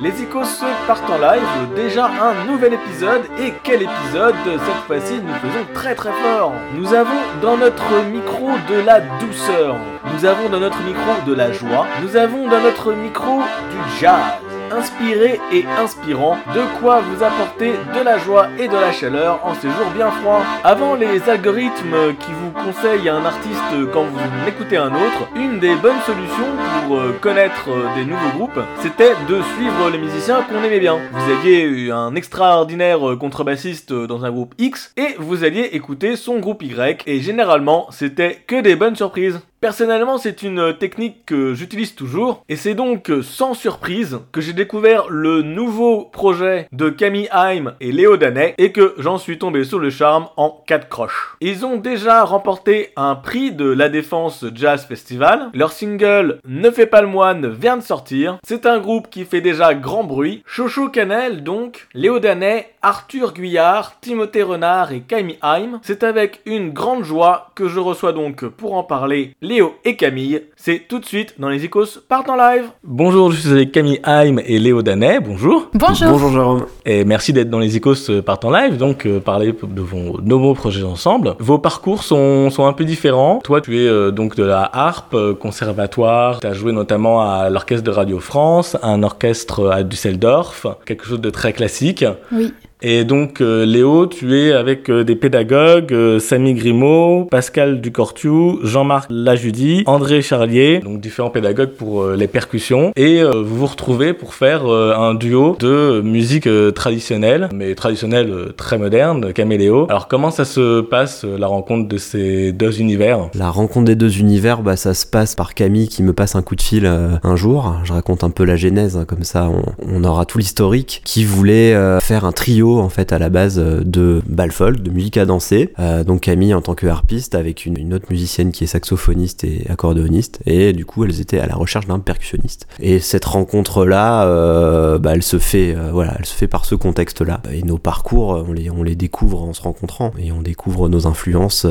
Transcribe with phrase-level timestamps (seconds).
[0.00, 5.34] Les icos partent en live, déjà un nouvel épisode, et quel épisode Cette fois-ci nous
[5.34, 6.52] faisons très très fort.
[6.76, 9.74] Nous avons dans notre micro de la douceur,
[10.14, 13.40] nous avons dans notre micro de la joie, nous avons dans notre micro
[13.72, 18.92] du jazz inspiré et inspirant, de quoi vous apporter de la joie et de la
[18.92, 20.42] chaleur en ces jours bien froids.
[20.64, 23.58] Avant les algorithmes qui vous conseillent un artiste
[23.92, 26.46] quand vous écoutez un autre, une des bonnes solutions
[26.86, 30.98] pour euh, connaître euh, des nouveaux groupes, c'était de suivre les musiciens qu'on aimait bien.
[31.12, 36.16] Vous aviez eu un extraordinaire euh, contrebassiste dans un groupe X et vous alliez écouter
[36.16, 39.40] son groupe Y et généralement c'était que des bonnes surprises.
[39.60, 45.08] Personnellement, c'est une technique que j'utilise toujours, et c'est donc sans surprise que j'ai découvert
[45.08, 49.80] le nouveau projet de Camille Haim et Léo Danet, et que j'en suis tombé sur
[49.80, 51.36] le charme en 4 croches.
[51.40, 56.86] Ils ont déjà remporté un prix de la Défense Jazz Festival, leur single Ne fais
[56.86, 60.88] pas le moine vient de sortir, c'est un groupe qui fait déjà grand bruit, Chocho
[60.88, 67.04] Canel donc, Léo Danet, Arthur Guyard, Timothée Renard et Camille Haim, c'est avec une grande
[67.04, 70.44] joie que je reçois donc pour en parler Léo et Camille.
[70.60, 72.64] C'est tout de suite dans les Icos partent en live.
[72.82, 75.20] Bonjour, je suis avec Camille Haim et Léo Danet.
[75.20, 75.70] Bonjour.
[75.72, 76.08] Bonjour.
[76.10, 76.66] Bonjour Jérôme.
[76.84, 80.54] Et merci d'être dans les Icos partent en live, donc euh, parler de vos nouveaux
[80.54, 81.36] projets ensemble.
[81.38, 83.38] Vos parcours sont, sont un peu différents.
[83.44, 86.40] Toi, tu es euh, donc de la harpe, euh, conservatoire.
[86.40, 91.20] Tu as joué notamment à l'orchestre de Radio France, un orchestre à Düsseldorf, quelque chose
[91.20, 92.04] de très classique.
[92.32, 92.52] Oui.
[92.80, 98.58] Et donc, euh, Léo, tu es avec euh, des pédagogues, euh, Samy Grimaud, Pascal Ducortu,
[98.62, 100.47] Jean-Marc Lajudi, André Charlier,
[100.82, 102.92] donc différents pédagogues pour les percussions.
[102.96, 109.32] Et vous vous retrouvez pour faire un duo de musique traditionnelle, mais traditionnelle très moderne,
[109.32, 109.86] Caméléo.
[109.88, 113.28] Alors, comment ça se passe, la rencontre de ces deux univers?
[113.34, 116.42] La rencontre des deux univers, bah, ça se passe par Camille qui me passe un
[116.42, 117.74] coup de fil un jour.
[117.84, 119.50] Je raconte un peu la genèse, hein, comme ça
[119.82, 123.82] on, aura tout l'historique, qui voulait faire un trio en fait à la base euh,
[123.84, 125.72] de bal folk, de musique à danser.
[125.78, 129.66] Euh, donc Camille en tant que harpiste avec une, autre musicienne qui est saxophoniste et
[129.68, 132.66] accordéoniste et du coup elles étaient à la recherche d'un percussionniste.
[132.80, 136.74] Et cette rencontre là, euh, bah, elle se fait voilà, elle se fait par ce
[136.74, 137.40] contexte là.
[137.52, 141.06] Et nos parcours, on les on les découvre en se rencontrant et on découvre nos
[141.06, 141.66] influences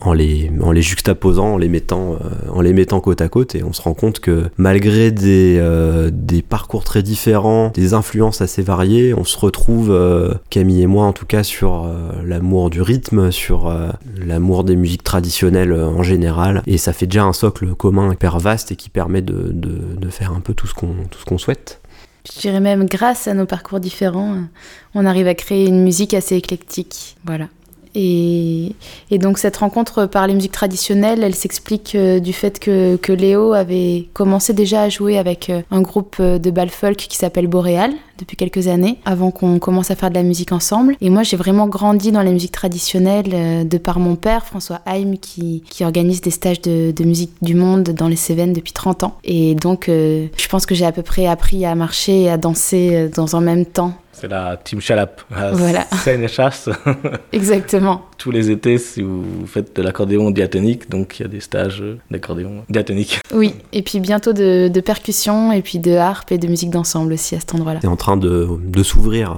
[0.00, 2.18] en les en les juxtaposant, en les mettant
[2.50, 5.62] en les mettant côte à côte et on se rend compte que malgré des
[6.12, 9.96] des parcours très différents, des influences assez variées, on se retrouve
[10.50, 14.76] Camille et moi en tout cas sur euh, l'amour du rythme, sur euh, l'amour des
[14.76, 16.62] musiques traditionnelles euh, en général.
[16.66, 20.32] Et ça fait déjà un socle commun hyper vaste et qui permet de, de, faire
[20.32, 21.80] un peu tout ce qu'on souhaite.
[22.32, 24.36] Je dirais même grâce à nos parcours différents,
[24.94, 27.16] on arrive à créer une musique assez éclectique.
[27.24, 27.48] Voilà.
[27.94, 28.74] Et,
[29.12, 33.52] donc cette rencontre par les musiques traditionnelles, elle s'explique euh, du fait que, que, Léo
[33.52, 37.46] avait commencé déjà à jouer avec euh, un groupe euh, de bal folk qui s'appelle
[37.46, 40.96] Boréal depuis quelques années, avant qu'on commence à faire de la musique ensemble.
[41.00, 45.16] Et moi j'ai vraiment grandi dans les musiques traditionnelles de par mon père, François Haim,
[45.20, 49.04] qui, qui organise des stages de, de, musique du monde dans les Cévennes depuis 30
[49.04, 49.16] ans.
[49.24, 53.10] Et donc je pense que j'ai à peu près appris à marcher et à danser
[53.14, 55.86] dans un même temps c'est la Team Chalap, voilà.
[56.04, 56.68] scène et chasse.
[57.32, 58.02] Exactement.
[58.18, 61.82] Tous les étés, si vous faites de l'accordéon diatonique, donc il y a des stages
[62.10, 63.20] d'accordéon diatonique.
[63.32, 67.14] Oui, et puis bientôt de, de, percussion, et puis de harpe et de musique d'ensemble
[67.14, 67.80] aussi à cet endroit-là.
[67.82, 69.36] C'est en train de, de s'ouvrir,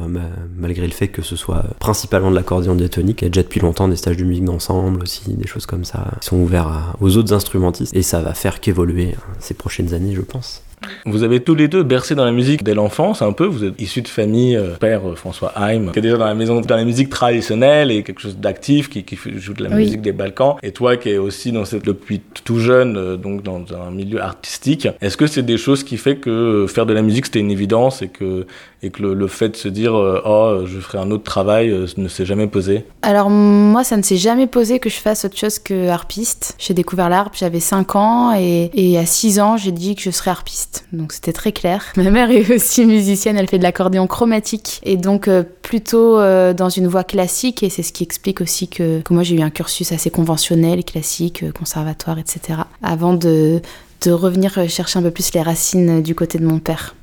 [0.57, 3.23] malgré le fait que ce soit principalement de l'accordéon diatonique.
[3.23, 5.85] Il y a déjà depuis longtemps des stages de musique d'ensemble aussi, des choses comme
[5.85, 9.95] ça, qui sont ouverts aux autres instrumentistes, et ça va faire qu'évoluer hein, ces prochaines
[9.95, 10.64] années, je pense.
[11.07, 13.45] Vous avez tous les deux bercé dans la musique dès l'enfance, un peu.
[13.45, 16.35] Vous êtes issus de famille, euh, père euh, François Haim, qui est déjà dans la
[16.35, 20.01] maison, dans la musique traditionnelle et quelque chose d'actif, qui, qui, joue de la musique
[20.01, 20.57] des Balkans.
[20.63, 24.21] Et toi, qui es aussi dans cette, depuis tout jeune, euh, donc dans un milieu
[24.21, 24.89] artistique.
[25.01, 28.03] Est-ce que c'est des choses qui fait que faire de la musique c'était une évidence
[28.03, 28.47] et que
[28.83, 32.27] et que le, fait de se dire oh je ferai un autre travail ne s'est
[32.27, 32.85] jamais posé?
[33.03, 36.55] Alors moi ça ne s'est jamais posé que je fasse autre chose que harpiste.
[36.59, 40.11] J'ai découvert l'harpe, j'avais 5 ans et, et à 6 ans j'ai dit que je
[40.11, 41.85] serais harpiste donc c'était très clair.
[41.97, 46.53] Ma mère est aussi musicienne, elle fait de l'accordéon chromatique et donc euh, plutôt euh,
[46.53, 49.51] dans une voie classique et c'est ce qui explique aussi que, moi j'ai eu un
[49.51, 52.61] cursus assez conventionnel, classique, euh, conservatoire, etc.
[52.83, 53.61] Avant de
[54.07, 56.95] revenir chercher un peu plus les racines du côté de mon père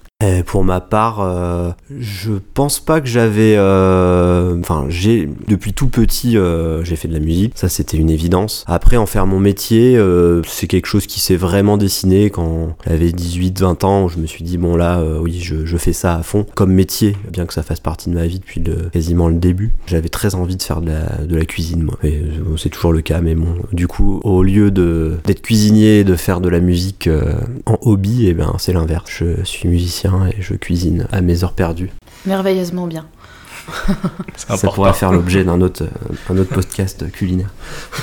[0.46, 3.56] pour ma part, euh, je pense pas que j'avais.
[3.58, 7.54] Euh, enfin, j'ai depuis tout petit, euh, j'ai fait de la musique.
[7.56, 8.64] Ça, c'était une évidence.
[8.68, 10.00] Après, en faire mon métier,
[10.48, 14.08] c'est quelque chose qui s'est vraiment dessiné quand j'avais 18-20 ans.
[14.08, 17.46] Je me suis dit bon là, oui, je, fais ça à fond comme métier, bien
[17.46, 19.74] que ça fasse partie de ma vie depuis quasiment le début.
[19.88, 20.92] J'avais très envie de faire de
[21.36, 21.98] la, cuisine, moi.
[22.58, 26.42] c'est toujours le cas, mais bon, du coup, au lieu d'être cuisinier, et de faire
[26.42, 27.10] de la musique
[27.66, 29.10] en hobby, et eh ben c'est l'inverse.
[29.10, 31.92] Je suis musicien bien et je cuisine à mes heures perdues.
[32.26, 33.06] Merveilleusement bien.
[34.36, 35.84] Ça pourrait faire l'objet d'un autre,
[36.30, 37.50] un autre podcast culinaire.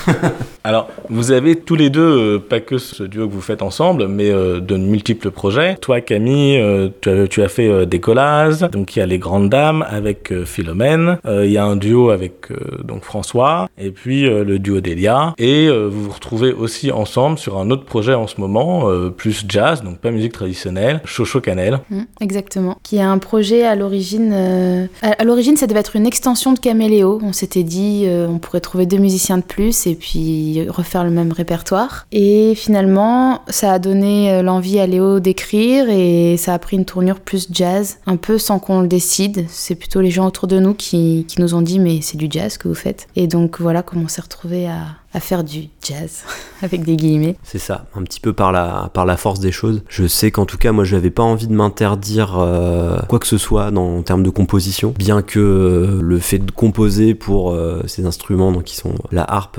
[0.64, 2.00] Alors, vous avez tous les deux,
[2.37, 5.76] euh, pas que ce duo que vous faites ensemble, mais euh, de multiples projets.
[5.76, 9.19] Toi, Camille, euh, tu, as, tu, as, fait des collages, donc il y a Les
[9.19, 12.49] Grandes Dames avec Philomène, il y a un duo avec
[12.84, 17.70] donc François, et puis le duo d'Elia, et vous vous retrouvez aussi ensemble sur un
[17.70, 21.81] autre projet en ce moment, plus jazz, donc pas musique traditionnelle, Chocho Canel.
[21.90, 26.53] Mmh, exactement, qui est un projet à l'origine, à l'origine ça devait être une extension
[26.53, 27.21] de Caméléo.
[27.23, 31.11] On s'était dit, euh, on pourrait trouver deux musiciens de plus et puis refaire le
[31.11, 32.06] même répertoire.
[32.12, 36.85] Et finalement, ça a donné euh, l'envie à Léo d'écrire et ça a pris une
[36.85, 39.47] tournure plus jazz, un peu sans qu'on le décide.
[39.49, 42.29] C'est plutôt les gens autour de nous qui, qui nous ont dit, mais c'est du
[42.31, 43.06] jazz que vous faites.
[43.17, 46.25] Et donc voilà comment on s'est retrouvé à, à faire du jazz
[46.62, 47.37] avec des guillemets.
[47.43, 49.82] C'est ça, un petit peu par la, force des choses.
[49.88, 53.26] Je sais qu'en tout cas, moi, je n'avais pas envie de m'interdire euh, quoi que
[53.26, 57.52] ce soit dans, en termes de composition, bien que euh, le fait de composer pour
[57.52, 59.58] euh, ces instruments, donc qui sont la harpe,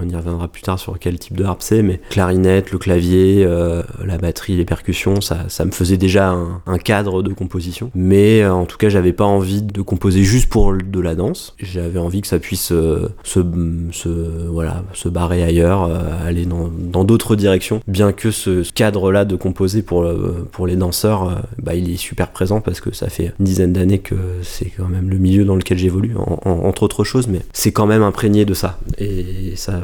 [0.00, 3.46] on, y reviendra plus tard sur quel type de harpe c'est, mais clarinette, le clavier,
[4.04, 7.90] la batterie, les percussions, ça, ça me faisait déjà un, cadre de composition.
[7.94, 11.54] Mais en tout cas, j'avais pas envie de composer juste pour de la danse.
[11.58, 13.38] J'avais envie que ça puisse se, se
[14.48, 17.80] voilà se barrer ailleurs, euh, aller dans d'autres directions.
[17.86, 21.96] Bien que ce cadre-là de composer pour, euh, pour les danseurs, euh, bah, il est
[21.96, 25.44] super présent parce que ça fait une dizaine d'années que c'est quand même le milieu
[25.44, 26.14] dans lequel j'évolue,
[26.44, 28.78] entre autres choses, mais c'est quand même imprégné de ça.
[28.98, 29.80] Et ça,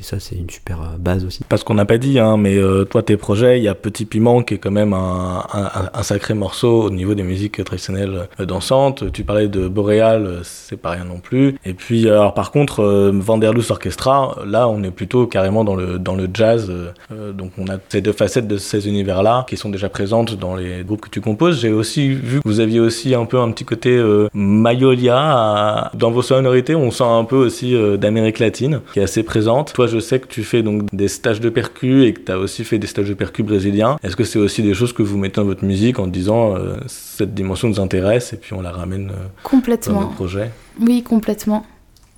[0.00, 1.42] ça c'est une super base aussi.
[1.48, 2.58] Parce qu'on n'a pas dit, hein, mais
[2.90, 6.34] toi, tes projets, il y a Petit Piment qui est quand même un, un, sacré
[6.34, 9.12] morceau au niveau des musiques traditionnelles dansantes.
[9.12, 11.56] Tu parlais de Boréal, c'est pas rien non plus.
[11.64, 16.14] Et puis, alors par contre, Vanderloos Orchestra, là, on est plutôt carrément dans le, dans
[16.14, 16.68] le jazz.
[16.70, 20.36] Euh, euh, donc, on a ces deux facettes de ces univers-là qui sont déjà présentes
[20.38, 21.60] dans les groupes que tu composes.
[21.60, 25.90] J'ai aussi vu que vous aviez aussi un peu un petit côté euh, Mayolia.
[25.94, 29.72] Dans vos sonorités, on sent un peu aussi d'Amérique latine qui est assez présente.
[29.72, 32.38] Toi, je sais que tu fais donc des stages de percus et que tu as
[32.38, 33.96] aussi fait des stages de percus brésiliens.
[34.02, 36.54] Est-ce que c'est aussi des choses que vous mettez dans votre musique en disant
[36.86, 39.12] cette dimension nous intéresse et puis on la ramène
[39.42, 39.94] complètement.
[39.94, 40.50] dans notre projet?
[40.80, 41.64] Oui, complètement.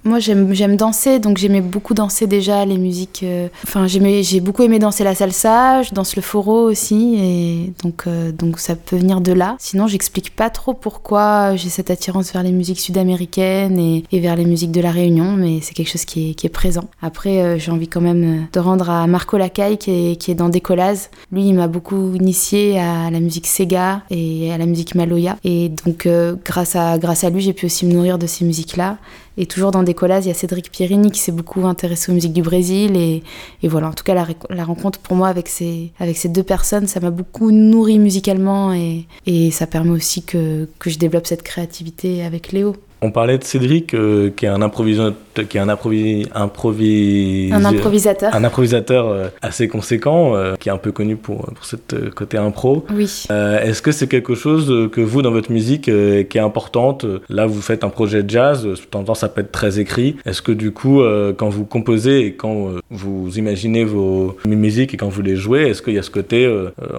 [0.04, 3.20] Moi, j'aime danser, donc j'aimais beaucoup danser déjà les musiques.
[3.22, 8.04] Euh, enfin, j'ai beaucoup aimé danser la salsa, je danse le foro aussi, et donc,
[8.08, 9.54] euh, donc ça peut venir de là.
[9.60, 14.44] Sinon, j'explique pas trop pourquoi j'ai cette attirance vers les musiques sud-américaines et, vers les
[14.44, 16.84] musiques de la Réunion, mais c'est quelque chose qui est, qui est présent.
[17.00, 20.34] Après, euh, j'ai envie quand même de rendre à Marco Lacaille, qui est, qui est
[20.34, 21.10] dans Décollaz.
[21.30, 25.68] Lui, il m'a beaucoup initié à la musique Sega et à la musique Maloya, et
[25.68, 26.08] donc
[26.44, 28.98] grâce, à, grâce à lui, j'ai pu aussi me nourrir de ces musiques-là.
[29.38, 32.14] Et toujours dans des collages, il y a Cédric Pierini qui s'est beaucoup intéressé aux
[32.14, 32.96] musiques du Brésil.
[32.96, 33.22] Et,
[33.68, 34.14] voilà, en tout cas,
[34.50, 35.92] la, rencontre pour moi avec ces,
[36.26, 40.98] deux personnes, ça m'a beaucoup nourri musicalement et, et ça permet aussi que, que je
[40.98, 42.76] développe cette créativité avec Léo.
[43.04, 48.32] On parlait de Cédric, euh, qui est un improvisateur, qui est un, improvis, un improvisateur,
[48.32, 52.38] un improvisateur euh, assez conséquent, euh, qui est un peu connu pour pour cette côté
[52.38, 52.86] impro.
[52.94, 53.24] Oui.
[53.28, 57.60] Est-ce que c'est quelque chose que vous dans votre musique qui est importante Là, vous
[57.60, 60.16] faites un projet de jazz, temps ça peut être très écrit.
[60.24, 61.02] Est-ce que du coup,
[61.36, 65.82] quand vous composez et quand vous imaginez vos musiques et quand vous les jouez, est-ce
[65.82, 66.48] qu'il y a ce côté,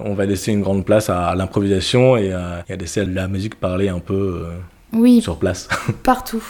[0.04, 3.54] on va laisser une grande place à, l'improvisation et à, et à laisser la musique
[3.54, 4.42] parler un peu
[4.94, 5.68] oui, sur place.
[6.02, 6.42] partout.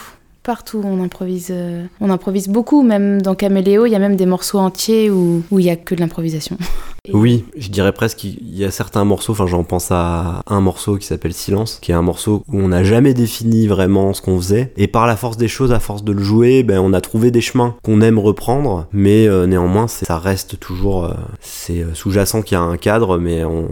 [0.45, 4.27] Partout, on improvise, euh, on improvise beaucoup, même dans Caméléo, il y a même des
[4.27, 6.55] morceaux entiers où il n'y a que de l'improvisation.
[7.13, 10.97] Oui, je dirais presque qu'il y a certains morceaux, enfin j'en pense à un morceau
[10.97, 14.37] qui s'appelle Silence, qui est un morceau où on n'a jamais défini vraiment ce qu'on
[14.37, 17.01] faisait, et par la force des choses, à force de le jouer, ben, on a
[17.01, 22.41] trouvé des chemins qu'on aime reprendre, mais euh, néanmoins ça reste toujours, euh, c'est sous-jacent
[22.41, 23.67] qu'il y a un cadre, mais on,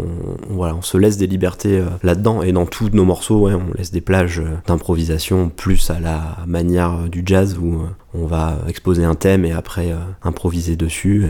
[0.49, 4.01] voilà, on se laisse des libertés là-dedans, et dans tous nos morceaux, on laisse des
[4.01, 6.62] plages d'improvisation plus à la manière
[7.09, 11.27] du jazz où on va exposer un thème et après euh, improviser dessus.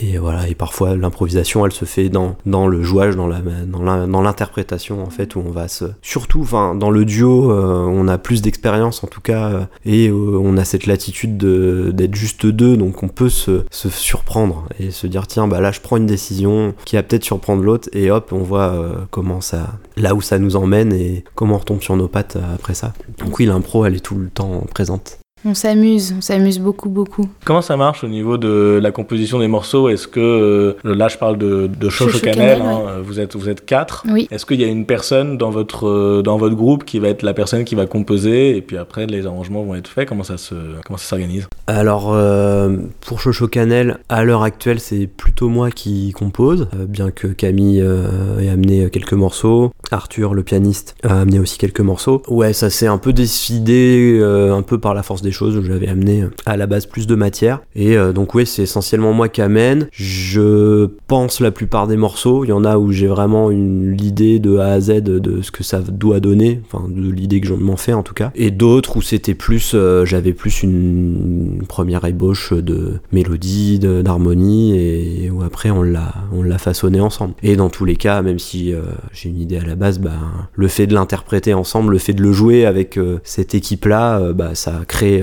[0.00, 5.02] Et, voilà, et parfois l'improvisation, elle se fait dans, dans le jouage, dans, dans, l'interprétation
[5.02, 5.84] en fait, où on va se...
[6.00, 10.10] Surtout, enfin, dans le duo, euh, on a plus d'expérience en tout cas, euh, et
[10.10, 15.06] on a cette latitude d'être juste deux, donc on peut se, se, surprendre et se
[15.06, 18.32] dire, tiens, bah là je prends une décision qui va peut-être surprendre l'autre, et hop,
[18.32, 19.78] on voit comment ça...
[19.96, 22.94] là où ça nous emmène et comment on retombe sur nos pattes après ça.
[23.18, 25.21] Donc oui, l'impro, elle est tout le temps présente.
[25.44, 27.28] On s'amuse, on s'amuse beaucoup, beaucoup.
[27.44, 29.88] Comment ça marche au niveau de la composition des morceaux?
[29.88, 33.66] Est-ce que, euh, là je parle de, de Chocho Canel, hein, vous, êtes, vous êtes
[33.66, 34.04] quatre.
[34.08, 34.28] Oui.
[34.30, 37.22] Est-ce qu'il y a une personne dans votre, euh, dans votre groupe qui va être
[37.22, 40.08] la personne qui va composer et puis après les arrangements vont être faits?
[40.08, 40.54] Comment ça se,
[40.86, 41.48] comment ça s'organise?
[41.66, 47.26] Alors euh, pour Chocho Canel, à l'heure actuelle c'est plutôt moi qui compose, bien que
[47.26, 49.72] Camille ait amené quelques morceaux.
[49.90, 52.22] Arthur, le pianiste, a amené aussi quelques morceaux.
[52.28, 55.62] Ouais, ça s'est un peu décidé, un peu par la force des choses.
[55.64, 57.60] J'avais amené à la base plus de matière.
[57.74, 59.88] Et donc ouais, c'est essentiellement moi qui amène.
[59.92, 62.44] Je pense la plupart des morceaux.
[62.44, 65.62] Il y en a où j'ai vraiment l'idée de A à Z de ce que
[65.62, 68.30] ça doit donner, enfin de l'idée que j'en m'en fais en tout cas.
[68.34, 75.30] Et d'autres où c'était plus, euh, j'avais plus une, première ébauche de mélodie, d'harmonie et
[75.30, 77.34] où après on l'a on l'a façonné ensemble.
[77.42, 80.10] Et dans tous les cas, même si euh, j'ai une idée à la base, bah,
[80.54, 84.32] le fait de l'interpréter ensemble, le fait de le jouer avec euh, cette équipe là,
[84.32, 85.21] bah, ça crée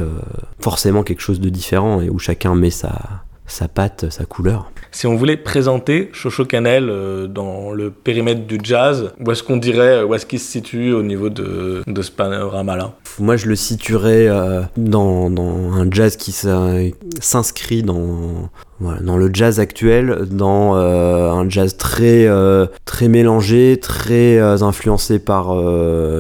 [0.59, 4.71] forcément quelque chose de différent et où chacun met sa sa patte, sa couleur.
[4.91, 9.57] Si on voulait présenter Chocho Canel euh, dans le périmètre du jazz, où est-ce qu'on
[9.57, 12.93] dirait, où est-ce qu'il se situe au niveau de, de ce panorama-là?
[13.19, 19.29] Moi, je le situerais euh, dans, dans, un jazz qui s'inscrit dans, voilà, dans le
[19.33, 25.49] jazz actuel, dans euh, un jazz très euh, très mélangé, très euh, influencé par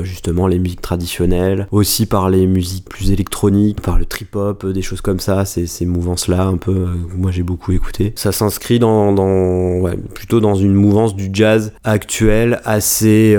[0.03, 4.81] justement les musiques traditionnelles, aussi par les musiques plus électroniques, par le trip hop, des
[4.81, 8.13] choses comme ça, ces, ces mouvances là un peu moi j'ai beaucoup écouté.
[8.15, 13.35] Ça s'inscrit dans, dans ouais, plutôt dans une mouvance du jazz actuel assez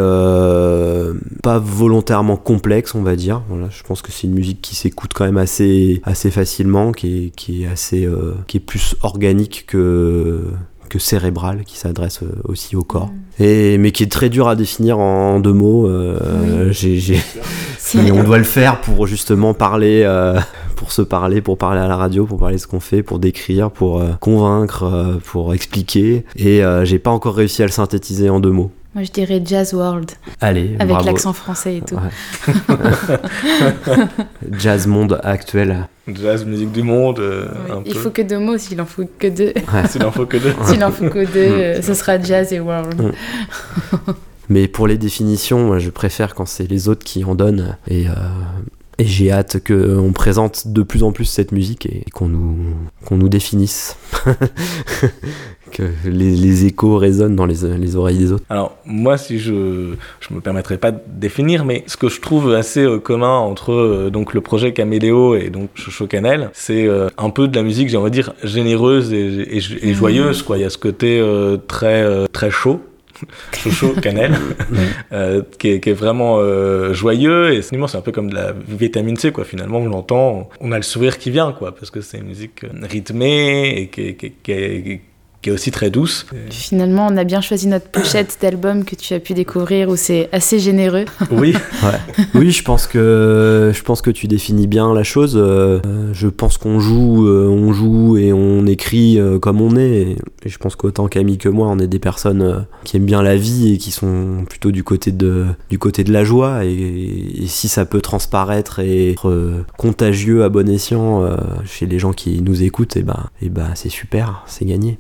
[1.42, 3.42] pas volontairement complexe on va dire.
[3.48, 7.26] Voilà, je pense que c'est une musique qui s'écoute quand même assez assez facilement, qui
[7.26, 8.08] est qui est assez
[8.46, 10.44] qui est plus organique que
[10.90, 13.10] que cérébral qui s'adresse euh, aussi au corps.
[13.38, 13.42] Mm.
[13.42, 16.72] et mais qui est très dur à définir en, deux mots euh,
[17.94, 20.38] on doit le faire pour justement parler euh,
[20.76, 23.18] pour se parler pour parler à la radio pour parler de ce qu'on fait pour
[23.18, 26.24] décrire pour convaincre pour expliquer.
[26.36, 29.72] Et j'ai pas encore réussi à le synthétiser en deux mots moi, je dirais Jazz
[29.72, 30.10] World.
[30.40, 31.96] Allez, Avec l'accent français et tout.
[34.58, 35.86] jazz monde actuel.
[36.08, 37.20] Jazz musique du monde.
[37.20, 37.46] Euh,
[37.86, 39.52] il faut que deux mots, s'il en faut que deux.
[39.88, 40.54] s'il en faut que deux.
[40.64, 43.00] s'il en faut que deux, euh, ce sera Jazz et World.
[43.00, 43.12] Mm.
[44.48, 47.76] Mais pour les définitions, je préfère quand c'est les autres qui en donnent.
[47.86, 48.14] Et, euh,
[49.00, 52.56] et j'ai hâte qu'on présente de plus en plus cette musique et qu'on nous,
[53.06, 53.96] qu'on nous définisse.
[55.72, 58.44] que les, échos résonnent dans les, oreilles des autres.
[58.50, 62.52] Alors, moi, si je je me permettrai pas de définir, mais ce que je trouve
[62.52, 67.08] assez euh, commun entre euh, donc le projet Caméléo et donc Chocho Canel, c'est euh,
[67.16, 70.58] un peu de la musique, j'ai envie de dire, généreuse et, et, joyeuse, quoi.
[70.58, 71.24] Il y a ce côté
[71.68, 72.80] très, très chaud
[73.52, 74.34] Chocho Canel,
[75.58, 76.40] qui, est, qui, est, vraiment
[76.92, 77.54] joyeux.
[77.54, 79.44] Et c'est un peu comme de la vitamine C quoi.
[79.44, 82.64] Finalement, on l'entend, on a le sourire qui vient quoi, parce que c'est une musique
[82.82, 85.00] rythmée et qui, qui, qui est,
[85.42, 86.26] qui est aussi très douce.
[86.50, 90.28] Finalement, on a bien choisi notre pochette d'album que tu as pu découvrir où c'est
[90.32, 91.06] assez généreux.
[91.30, 91.54] Oui,
[92.34, 95.34] oui, je pense que je pense que tu définis bien la chose.
[95.36, 95.80] Euh,
[96.12, 100.16] je pense qu'on joue, euh, on joue et on écrit euh, comme on est.
[100.44, 103.36] Et je pense qu'autant Camille que moi, on est des personnes qui aiment bien la
[103.36, 106.64] vie et qui sont plutôt du côté de du côté de la joie.
[106.66, 111.26] Et, si ça peut transparaître et être contagieux à bon escient
[111.64, 114.64] chez les gens qui nous écoutent, et eh ben, et eh ben c'est super, c'est
[114.64, 114.98] gagné.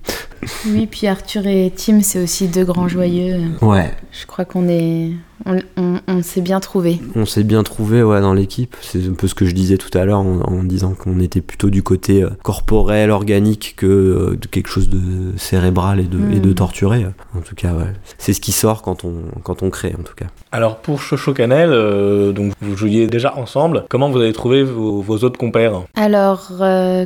[0.66, 3.50] Oui, puis Arthur et Tim, c'est aussi deux grands joyeux.
[3.60, 3.92] Ouais.
[4.12, 5.12] Je crois qu'on est
[5.46, 7.00] on, s'est bien trouvé.
[7.14, 8.76] On s'est bien trouvé ouais, dans l'équipe.
[8.80, 11.70] C'est un peu ce que je disais tout à l'heure en, disant qu'on était plutôt
[11.70, 16.40] du côté euh, corporel, organique que euh, de quelque chose de cérébral et de, et
[16.40, 16.54] de hmm.
[16.54, 17.06] torturé.
[17.34, 17.92] En tout cas, ouais.
[18.18, 20.26] c'est ce qui sort quand on, quand on crée, en tout cas.
[20.52, 23.84] Alors pour Chocho Canel, euh, donc vous jouiez déjà ensemble.
[23.88, 26.52] Comment vous avez trouvé vos, autres compères Alors,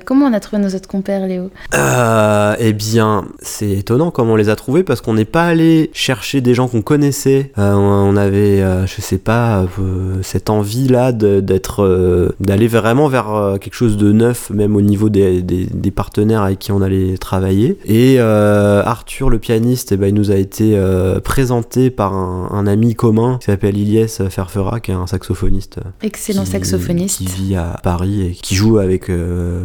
[0.05, 1.50] comment on a trouvé nos autres compères, Léo?
[1.73, 6.41] Eh bien, c'est étonnant comment on les a trouvés parce qu'on n'est pas allé chercher
[6.41, 7.53] des gens qu'on connaissait.
[7.57, 13.09] on a avait, euh, je sais pas, euh, cette envie là d'être, euh, d'aller vraiment
[13.09, 17.16] vers quelque chose de neuf, même au niveau des, des, partenaires avec qui on allait
[17.19, 17.78] travailler.
[17.85, 20.76] Et Arthur, le pianiste, eh ben, il nous a été
[21.23, 25.78] présenté par un, ami commun qui s'appelle Ilyes Ferfera, qui est un saxophoniste.
[26.02, 27.19] Excellent saxophoniste.
[27.19, 29.11] Qui vit à Paris et qui joue avec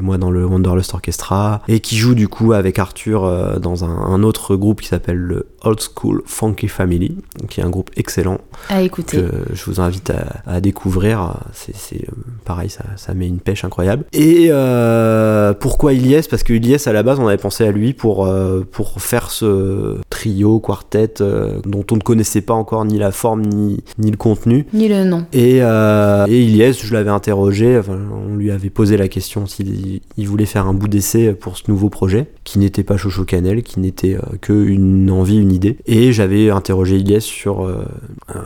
[0.02, 4.24] moi dans le Wanderlust Orchestra et qui joue du coup avec Arthur dans un, un
[4.24, 7.18] autre groupe qui s'appelle le Old School Funky Family,
[7.50, 8.40] qui est un groupe excellent
[8.70, 9.18] À écouter.
[9.18, 11.36] que je vous invite à, à découvrir.
[11.54, 12.12] C'est euh,
[12.46, 14.06] pareil, ça, ça met une pêche incroyable.
[14.14, 17.94] Et euh, pourquoi Ilyes Parce que Ilyes, à la base, on avait pensé à lui
[17.94, 22.98] pour, euh, pour faire ce trio, quartet, euh, dont on ne connaissait pas encore ni
[22.98, 24.66] la forme ni, ni le contenu.
[24.74, 25.26] Ni le nom.
[25.34, 30.28] Et, et Ilyes, je l'avais interrogé, enfin, on lui avait posé la question s'il il
[30.28, 33.80] voulait faire un bout d'essai pour ce nouveau projet, qui n'était pas Chocho Canel, qui
[33.80, 35.78] n'était que une envie, une idée.
[35.86, 37.68] Et j'avais interrogé Ilyes sur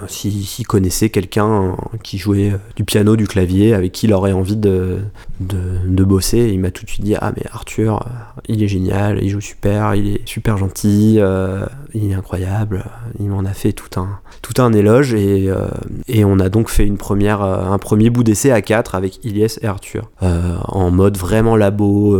[0.07, 4.31] si- s'il connaissait quelqu'un qui jouait euh, du piano, du clavier, avec qui il aurait
[4.33, 4.99] envie de,
[5.39, 6.49] de, bosser.
[6.51, 9.41] Il m'a tout de suite dit Ah, mais Arthur, euh, il est génial, il joue
[9.41, 12.85] super, il est super gentil, euh, il est incroyable.
[13.19, 15.49] Il m'en a fait tout un, tout un éloge et,
[16.07, 19.59] et on a donc fait une première, un premier bout d'essai à quatre avec Ilyes
[19.61, 22.17] et Arthur en mode vraiment labo.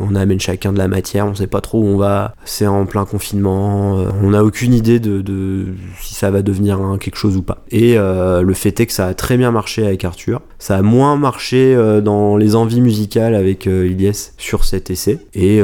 [0.00, 2.34] on amène chacun de la matière, on sait pas trop où on va.
[2.44, 5.66] C'est en plein confinement, on n'a aucune idée de, de
[6.00, 7.64] si ça va devenir un- quelque chose ou pas.
[7.70, 10.40] Et euh, le fait est que ça a très bien marché avec Arthur.
[10.58, 15.18] Ça a moins marché euh, dans les envies musicales avec euh, Ilyes sur cet essai.
[15.34, 15.62] Et,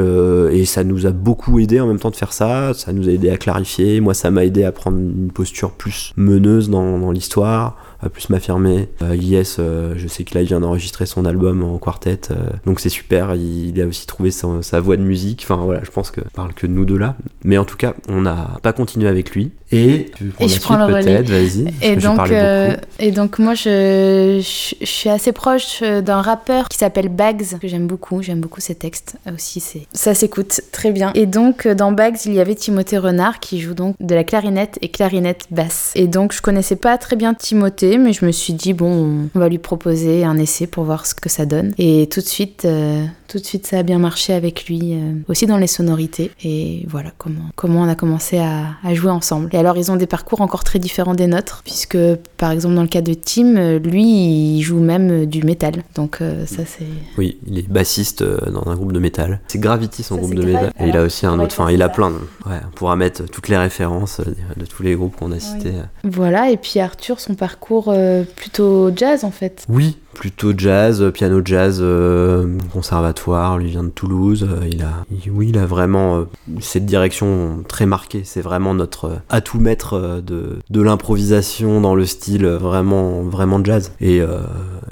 [0.65, 2.73] ça nous a beaucoup aidé en même temps de faire ça.
[2.73, 3.99] Ça nous a aidé à clarifier.
[3.99, 7.75] Moi, ça m'a aidé à prendre une posture plus meneuse dans, l'histoire,
[8.09, 8.89] plus m'affirmer.
[9.01, 12.19] Euh, Ilyes, euh, je sais que là, il vient d'enregistrer son album en quartet.
[12.31, 13.35] euh, donc c'est super.
[13.35, 15.41] Il, il a aussi trouvé sa, sa voix de musique.
[15.43, 17.15] Enfin voilà, je pense que parle que de nous deux là.
[17.43, 19.51] Mais en tout cas, on n'a pas continué avec lui.
[19.73, 21.21] Et tu je prends le relais.
[21.21, 21.73] Vas-y.
[21.81, 26.67] Et donc, euh, et donc moi, je, je, je suis assez proche euh, d'un rappeur
[26.67, 28.21] qui s'appelle Bags, que j'aime beaucoup.
[28.21, 29.61] J'aime beaucoup ses textes aussi.
[29.61, 31.11] C'est ça s'écoute très bien.
[31.15, 34.25] Et donc euh, dans Bags, il y avait Timothée Renard qui joue donc de la
[34.25, 35.93] clarinette et clarinette basse.
[35.95, 39.39] Et donc je connaissais pas très bien Timothée, mais je me suis dit bon, on
[39.39, 41.73] va lui proposer un essai pour voir ce que ça donne.
[41.77, 45.13] Et tout de suite, euh, tout de suite, ça a bien marché avec lui, euh,
[45.29, 46.31] aussi dans les sonorités.
[46.43, 49.49] Et voilà comment comment on a commencé à, à jouer ensemble.
[49.53, 51.97] Et alors ils ont des parcours encore très différents des nôtres, puisque
[52.37, 55.83] par exemple dans le cas de Tim, euh, lui, il joue même euh, du métal.
[55.95, 56.85] Donc euh, ça c'est
[57.17, 59.39] Oui, il est bassiste dans un groupe de métal.
[59.47, 60.73] C'est Gravity son Ça, groupe de métal.
[60.79, 61.55] Et il a aussi un autre.
[61.57, 62.09] Enfin, il a plein.
[62.09, 62.15] De...
[62.15, 64.19] Ouais, on pourra mettre toutes les références
[64.57, 65.73] de tous les groupes qu'on a cités.
[66.03, 69.65] Voilà, et puis Arthur, son parcours euh, plutôt jazz en fait.
[69.69, 73.57] Oui, plutôt jazz, euh, piano jazz, euh, conservatoire.
[73.57, 74.47] Lui vient de Toulouse.
[74.49, 76.23] euh, il a, il- oui, il a vraiment euh,
[76.59, 78.21] cette direction très marquée.
[78.25, 83.91] C'est vraiment notre atout maître de, de l'improvisation dans le style vraiment, vraiment jazz.
[84.01, 84.21] Et,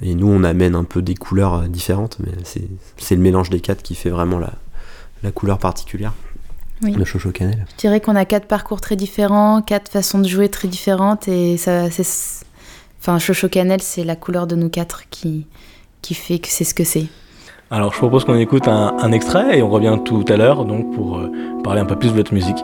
[0.01, 3.59] et nous, on amène un peu des couleurs différentes, mais c'est c'est le mélange des
[3.59, 4.53] quatre qui fait vraiment la,
[5.23, 6.13] la couleur particulière.
[6.81, 6.93] Oui.
[6.93, 7.65] de Chocho Canel.
[7.73, 11.57] Je dirais qu'on a quatre parcours très différents, quatre façons de jouer très différentes, et
[11.57, 12.38] ça, c'est.
[12.99, 15.47] Enfin, Chocho Canel, c'est la couleur de nous quatre qui,
[16.01, 17.07] qui fait que c'est ce que c'est.
[17.71, 21.19] Alors je propose qu'on écoute un, extrait et on revient tout à l'heure donc pour
[21.19, 21.31] euh,
[21.63, 22.57] parler un peu plus de votre musique.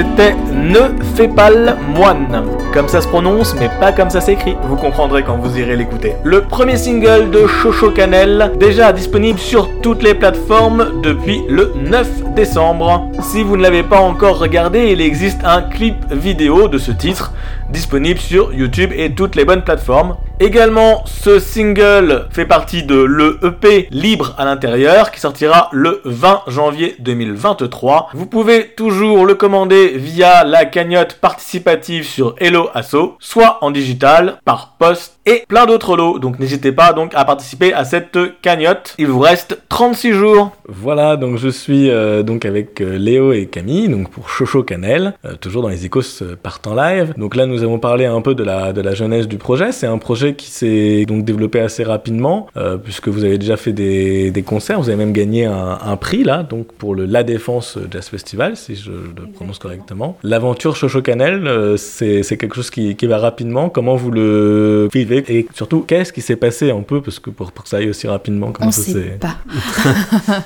[0.00, 2.44] C'était Ne fais pas le moine.
[2.74, 4.56] Comme ça se prononce, mais pas comme ça s'écrit.
[4.64, 6.12] Vous comprendrez quand vous irez l'écouter.
[6.22, 12.34] Le premier single de Chocho Canel, déjà disponible sur toutes les plateformes depuis le 9
[12.34, 13.08] décembre.
[13.22, 17.32] Si vous ne l'avez pas encore regardé, il existe un clip vidéo de ce titre
[17.70, 20.16] disponible sur YouTube et toutes les bonnes plateformes.
[20.40, 26.96] Également, ce single fait partie de l'EP Libre à l'intérieur qui sortira le 20 janvier
[26.98, 28.08] 2023.
[28.14, 34.40] Vous pouvez toujours le commander via la cagnotte participative sur Hello Asso, soit en digital,
[34.44, 36.18] par poste et plein d'autres lots.
[36.18, 38.94] Donc n'hésitez pas donc à participer à cette cagnotte.
[38.98, 40.52] Il vous reste 36 jours.
[40.68, 45.14] Voilà, donc je suis euh, donc avec euh, Léo et Camille, donc pour Chocho Canel,
[45.24, 46.02] euh, toujours dans les écos
[46.42, 47.14] partant live.
[47.16, 49.72] Donc là, nous avons parlé un peu de la, de la jeunesse du projet.
[49.72, 52.48] C'est un projet qui s'est donc développé assez rapidement,
[52.84, 56.24] puisque vous avez déjà fait des, des, concerts, vous avez même gagné un, un, prix
[56.24, 60.16] là, donc pour le La Défense Jazz Festival, si je le prononce correctement.
[60.22, 63.68] L'aventure Chocho Canel, c'est quelque chose qui, qui va rapidement.
[63.68, 67.64] Comment vous le et surtout, qu'est-ce qui s'est passé un peu, parce que pour, pour
[67.64, 69.36] que ça aille aussi rapidement, comment on ça sait pas.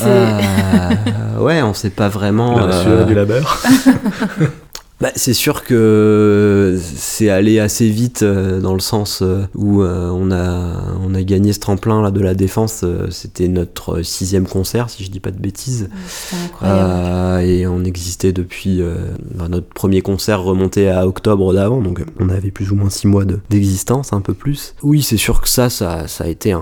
[0.00, 2.66] Euh, ouais, on sait pas vraiment.
[2.66, 3.04] La euh...
[3.04, 3.62] du labeur.
[5.02, 10.08] Bah, c'est sûr que c'est allé assez vite euh, dans le sens euh, où euh,
[10.10, 12.84] on, a, on a gagné ce tremplin là, de la défense.
[13.10, 15.90] C'était notre sixième concert, si je dis pas de bêtises.
[16.62, 18.80] et on existait depuis.
[19.48, 23.24] Notre premier concert remontait à octobre d'avant, donc on avait plus ou moins six mois
[23.50, 24.76] d'existence, un peu plus.
[24.84, 26.60] Oui, c'est sûr que ça, ça, ça a été un,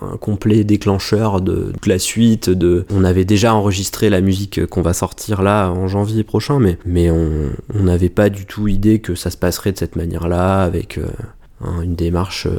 [0.00, 2.48] un, complet déclencheur de toute la suite.
[2.48, 6.78] De, on avait déjà enregistré la musique qu'on va sortir là en janvier prochain, mais,
[6.86, 10.62] mais on, on n'avait pas du tout idée que ça se passerait de cette manière-là,
[10.62, 11.08] avec euh,
[11.82, 12.58] une démarche, euh,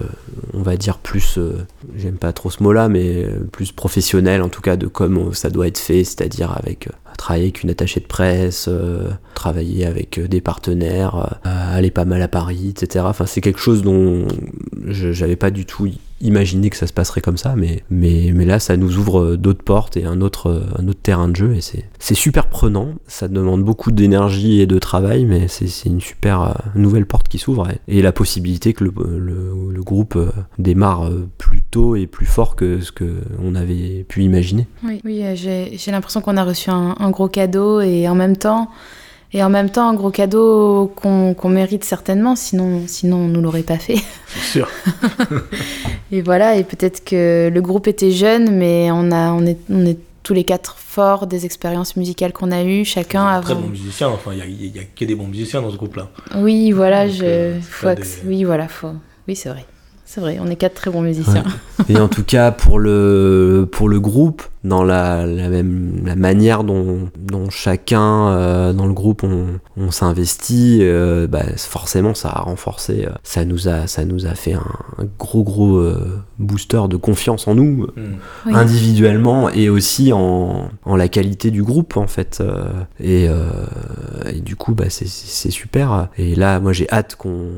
[0.53, 4.61] on va dire, plus, euh, j'aime pas trop ce mot-là, mais plus professionnelle, en tout
[4.61, 8.69] cas, de comment ça doit être fait, c'est-à-dire avec travailler avec une attachée de presse,
[9.35, 13.05] travailler avec des partenaires, aller pas mal à Paris, etc.
[13.07, 14.25] Enfin, c'est quelque chose dont
[14.87, 15.87] j'avais pas du tout
[16.21, 19.63] imaginer que ça se passerait comme ça, mais, mais, mais là, ça nous ouvre d'autres
[19.63, 22.89] portes et un autre, un autre terrain de jeu, et c'est super prenant.
[23.07, 27.37] Ça demande beaucoup d'énergie et de travail, mais c'est une super euh, nouvelle porte qui
[27.37, 28.91] s'ouvre, et, la possibilité que le,
[29.71, 34.23] le, groupe euh, démarre euh, plus tôt et plus fort que ce qu'on avait pu
[34.23, 34.67] imaginer.
[34.83, 38.69] Oui, oui j'ai l'impression qu'on a reçu un gros cadeau, et en même temps,
[39.31, 43.41] et en même temps, un gros cadeau qu'on mérite certainement, sinon, sinon on ne nous
[43.41, 43.99] l'aurait pas fait.
[44.51, 44.67] Sûr.
[46.11, 49.85] et voilà, et peut-être que le groupe était jeune, mais on, a, on, est, on
[49.85, 53.43] est tous les quatre forts des expériences musicales qu'on a eues, chacun avant.
[53.43, 56.09] Très bons musiciens, enfin, il n'y a, a, que des bons musiciens dans ce groupe-là.
[56.35, 57.23] Oui, voilà, je.
[57.23, 57.87] Euh, faut
[58.25, 58.93] Oui, voilà, faut.
[59.27, 59.65] Oui, c'est vrai.
[60.11, 61.43] C'est vrai, on est quatre très bons musiciens.
[61.87, 66.63] Et en tout cas, pour le, pour le groupe, dans la, la même la manière
[66.63, 72.41] dont, dont chacun euh, dans le groupe on, on s'investit, euh, bah, forcément ça a
[72.41, 74.65] renforcé, euh, ça nous a, ça nous a fait un,
[75.19, 75.79] gros gros
[76.39, 78.55] booster de confiance en nous, mm.
[78.55, 82.43] individuellement et aussi en, en, la qualité du groupe en fait.
[82.99, 86.09] Et, et, du coup, bah, c'est super.
[86.17, 87.51] Et là, moi j'ai hâte qu'on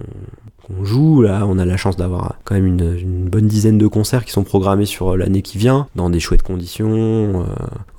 [0.69, 1.21] on joue.
[1.21, 4.43] Là, on a la chance d'avoir quand même une, bonne dizaine de concerts qui sont
[4.43, 7.45] programmés sur euh, l'année qui vient, dans des chouettes conditions, euh,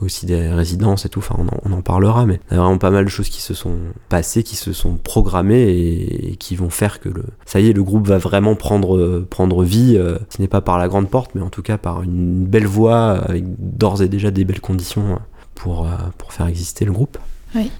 [0.00, 1.20] aussi des résidences et tout.
[1.20, 3.54] Enfin, on en, parlera, mais il y a vraiment pas mal de choses qui se
[3.54, 3.76] sont
[4.08, 7.82] passées, qui se sont programmées et, qui vont faire que le, ça y est, le
[7.82, 11.50] groupe va vraiment prendre, vie, euh, ce n'est pas par la grande porte, mais en
[11.50, 15.18] tout cas par une belle voix, avec d'ores et déjà des belles conditions
[15.54, 15.86] pour
[16.28, 17.18] faire exister le groupe.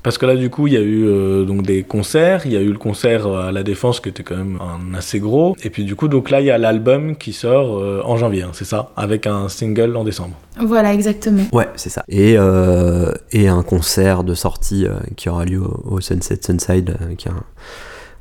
[0.03, 2.43] Parce que là, du coup, il y a eu euh, donc des concerts.
[2.45, 5.19] Il y a eu le concert à la Défense qui était quand même un assez
[5.19, 5.57] gros.
[5.63, 8.43] Et puis, du coup, donc là, il y a l'album qui sort euh, en janvier,
[8.43, 8.91] hein, c'est ça?
[8.97, 10.37] Avec un single en décembre.
[10.59, 11.45] Voilà, exactement.
[11.53, 12.05] Ouais, c'est ça.
[12.09, 17.33] Et, euh, et un concert de sortie qui aura lieu au, Sunset Sunside, qui est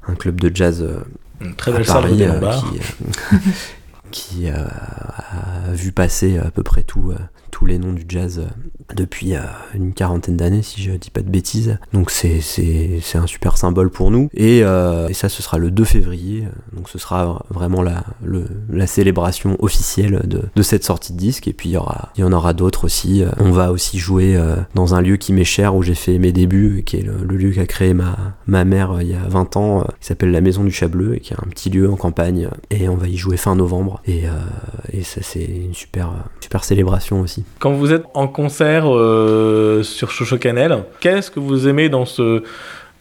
[0.08, 0.86] un, club de jazz.
[1.42, 2.26] Une très belle salle de
[4.12, 4.68] qui, qui a
[5.74, 7.14] vu passer à peu près tout
[7.52, 8.50] tous les noms du jazz euh,
[8.96, 9.42] depuis euh,
[9.74, 11.78] une quarantaine d'années, si je dis pas de bêtises.
[11.94, 12.42] Donc c'est
[13.16, 14.30] un super symbole pour nous.
[14.34, 16.46] Et, euh, et, ça, ce sera le 2 février.
[16.74, 21.48] Donc ce sera vraiment la, le, la célébration officielle de, de, cette sortie de disque.
[21.48, 23.24] Et puis il y, aura, il y en aura d'autres aussi.
[23.40, 24.38] On va aussi jouer
[24.76, 27.52] dans un lieu qui m'est cher, où j'ai fait mes débuts, qui est le, lieu
[27.52, 30.72] qu'a créé ma, ma mère il y a 20 ans, qui s'appelle la Maison du
[30.72, 32.50] Chat Bleu, et qui est un petit lieu en campagne.
[32.70, 34.02] Et on va y jouer fin novembre.
[34.06, 34.24] Et,
[34.92, 36.12] et ça, c'est une super,
[36.42, 37.41] super célébration aussi.
[37.60, 42.44] Quand vous êtes en concert euh, sur Chocho Canel, qu'est-ce que vous aimez dans ce,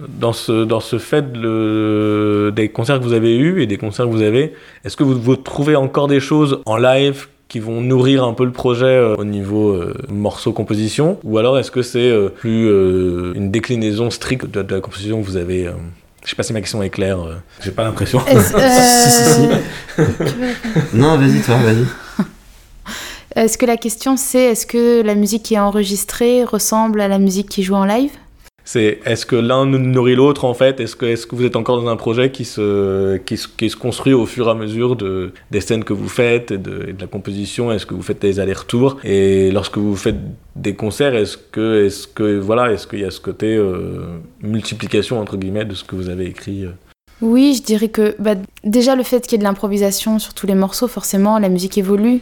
[0.01, 4.07] dans ce, dans ce fait le, des concerts que vous avez eus et des concerts
[4.07, 4.55] que vous avez?
[4.85, 8.45] Est-ce que vous, vous trouvez encore des choses en live qui vont nourrir un peu
[8.45, 11.19] le projet au niveau morceau composition?
[11.25, 12.67] Ou alors est-ce que c'est plus
[13.35, 15.69] une déclinaison stricte de, de, la composition que vous avez
[16.23, 17.19] je sais pas si ma question est claire,
[17.63, 18.21] j'ai pas l'impression.
[18.29, 19.49] si, si, si.
[20.93, 21.87] non, vas-y, toi, vas-y.
[23.37, 27.19] Est-ce que la question c'est est-ce que la musique qui est enregistrée ressemble à la
[27.19, 28.11] musique qui joue en live?
[28.65, 30.81] C'est est-ce que l'un nourrit l'autre en fait?
[30.81, 34.13] Est-ce que, est que vous êtes encore dans un projet qui se, qui, se construit
[34.13, 37.73] au fur et à mesure de, des scènes que vous faites et de, la composition?
[37.73, 38.99] Est-ce que vous faites des allers-retours?
[39.03, 40.19] Et lorsque vous faites
[40.55, 45.19] des concerts, est-ce que, est-ce que voilà, est-ce qu'il y a ce côté euh, multiplication
[45.19, 46.71] entre guillemets de ce que vous avez écrit euh?
[47.23, 50.47] Oui, je dirais que bah, déjà le fait qu'il y ait de l'improvisation sur tous
[50.47, 52.21] les morceaux, forcément la musique évolue.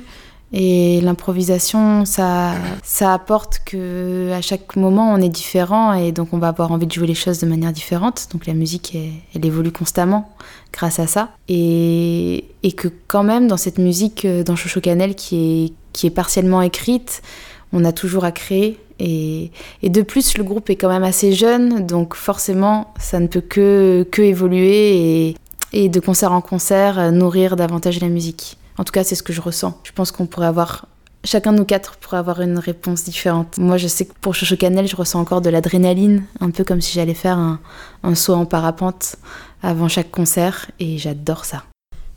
[0.53, 6.39] Et l'improvisation, ça, ça apporte que à chaque moment on est différent et donc on
[6.39, 8.29] va avoir envie de jouer les choses de manière différente.
[8.33, 8.97] Donc la musique,
[9.35, 10.31] elle, évolue constamment
[10.73, 11.31] grâce à ça.
[11.49, 16.07] Et, et, que quand même dans cette musique, euh, dans Chocho Canel, qui est, qui
[16.07, 17.23] est partiellement écrite,
[17.73, 18.79] on a toujours à créer.
[19.01, 19.51] Et,
[19.83, 23.41] et, de plus, le groupe est quand même assez jeune, donc forcément, ça ne peut
[23.41, 25.37] que, que évoluer et,
[25.73, 28.58] et de concert en concert, euh, nourrir davantage la musique.
[28.79, 29.79] En tout cas, c'est ce que je ressens.
[29.85, 30.87] Je pense qu'on pourrait avoir
[31.25, 33.59] chacun de nous quatre pourrait avoir une réponse différente.
[33.59, 36.81] Moi, je sais que pour Chocho Canel, je ressens encore de l'adrénaline, un peu comme
[36.81, 39.17] si j'allais faire un, saut en parapente
[39.63, 41.65] avant chaque concert, et j'adore ça.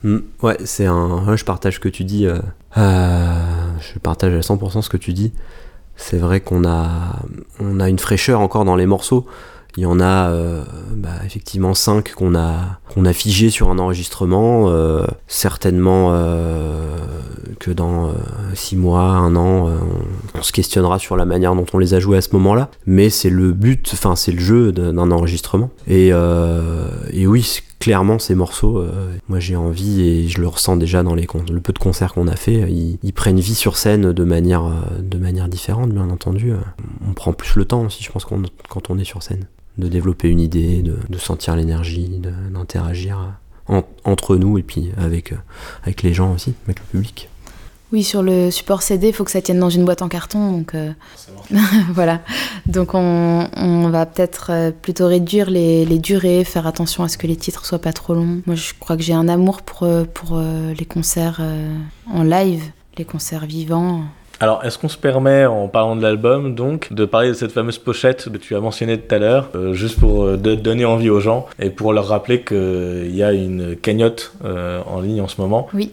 [0.04, 1.36] Mm, ouais, c'est un.
[1.36, 2.26] je partage ce que tu dis.
[2.26, 2.40] Euh,
[2.78, 3.44] euh,
[3.80, 5.34] je partage à 100% ce que tu dis.
[5.96, 7.20] C'est vrai qu'on a,
[7.80, 9.28] a une fraîcheur encore dans les morceaux.
[9.78, 10.64] Il y en a euh,
[10.96, 14.66] bah, effectivement cinq qu'on a, qu'on a figé sur un enregistrement.
[14.68, 16.98] Euh, certainement euh,
[17.60, 18.14] que dans
[18.54, 19.70] six mois, un an,
[20.36, 22.70] on, se questionnera sur la manière dont on les a joués à ce moment-là.
[22.86, 25.70] Mais c'est le but, enfin c'est le jeu d'un enregistrement.
[25.88, 28.84] Et, et oui, clairement ces morceaux,
[29.30, 32.28] moi j'ai envie et je le ressens déjà dans les le peu de concerts qu'on
[32.28, 34.64] a fait, ils, prennent vie sur scène de manière,
[35.00, 36.54] de manière différente, bien entendu.
[37.08, 39.46] On prend plus le temps aussi, je pense, quand on est sur scène
[39.82, 43.34] de développer une idée, de, sentir l'énergie, d'interagir
[44.04, 45.38] entre nous et puis avec, euh,
[45.84, 47.30] avec les gens aussi, avec le public.
[47.92, 50.52] Oui, sur le support CD, il faut que ça tienne dans une boîte en carton.
[50.52, 50.94] Donc, euh,
[51.90, 52.22] voilà.
[52.66, 57.18] Donc, on, on va peut-être euh, plutôt réduire les, les, durées, faire attention à ce
[57.18, 58.42] que les titres soient pas trop longs.
[58.46, 61.42] Moi, je crois que j'ai un amour pour, pour les concerts
[62.10, 62.64] en live,
[62.98, 64.06] les concerts vivants.
[64.42, 67.78] Alors, est-ce qu'on se permet, en parlant de l'album, donc, de parler de cette fameuse
[67.78, 71.20] pochette que tu as mentionnée tout à l'heure, euh, juste pour euh, donner envie aux
[71.20, 75.40] gens et pour leur rappeler qu'il y a une cagnotte euh, en ligne en ce
[75.40, 75.68] moment?
[75.76, 75.92] Oui.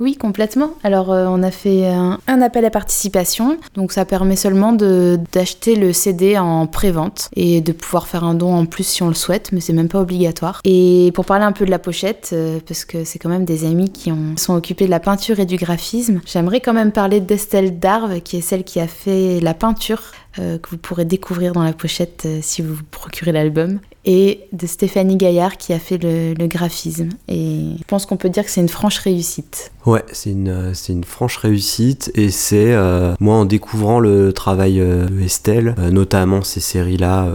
[0.00, 0.74] Oui, complètement.
[0.82, 3.58] Alors, euh, on a fait un, appel à participation.
[3.74, 8.54] Donc, ça permet seulement d'acheter le CD en pré-vente et de pouvoir faire un don
[8.54, 10.60] en plus si on le souhaite, mais c'est même pas obligatoire.
[10.64, 13.64] Et pour parler un peu de la pochette, euh, parce que c'est quand même des
[13.64, 17.20] amis qui ont, sont occupés de la peinture et du graphisme, j'aimerais quand même parler
[17.20, 20.02] d'Estelle Darve, qui est celle qui a fait la peinture
[20.38, 24.66] euh, que vous pourrez découvrir dans la pochette si vous vous procurez l'album et de
[24.66, 27.08] Stéphanie Gaillard qui a fait le, graphisme.
[27.28, 29.72] Et je pense qu'on peut dire que c'est une franche réussite.
[29.86, 34.32] Ouais, c'est une, euh, c'est une franche réussite et c'est euh, moi en découvrant le
[34.32, 37.28] travail euh, de Estelle, notamment ces séries-là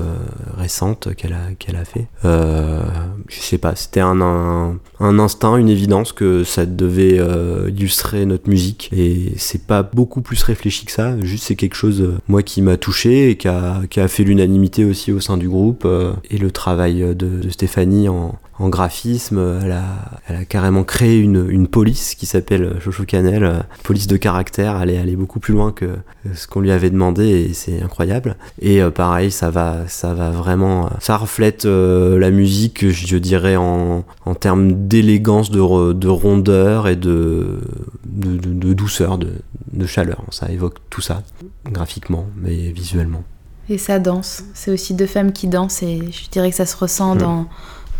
[0.58, 2.08] récentes qu'elle a, qu'elle a fait.
[2.24, 7.20] je sais pas, c'était un, un, instinct, une évidence que ça devait
[7.68, 12.14] illustrer notre musique et c'est pas beaucoup plus réfléchi que ça, juste c'est quelque chose
[12.28, 15.48] moi qui m'a touché et qui a, qui a fait l'unanimité aussi au sein du
[15.48, 15.88] groupe
[16.32, 19.60] et le travail de Stéphanie en, en graphisme.
[19.64, 19.84] Elle a,
[20.28, 24.80] elle a carrément créé une, une police qui s'appelle Chocho Canel, euh, police de caractère.
[24.82, 25.98] Elle est allée beaucoup plus loin que
[26.34, 28.36] ce qu'on lui avait demandé et c'est incroyable.
[28.62, 33.56] Et euh, pareil, ça va, ça va vraiment, euh, ça reflète la musique, je dirais
[33.56, 37.60] en, en termes d'élégance, de, de, rondeur et de,
[38.06, 39.30] de, de douceur, de,
[39.72, 40.24] de chaleur.
[40.32, 41.24] Ça évoque tout ça
[41.66, 43.24] graphiquement, mais visuellement.
[43.70, 44.44] Et ça danse.
[44.54, 47.20] C'est aussi deux femmes qui dansent et je dirais que ça se ressent mmh.
[47.20, 47.48] dans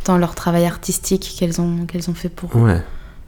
[0.06, 2.52] dans leur travail artistique qu'elles ont, qu'elles ont fait pour,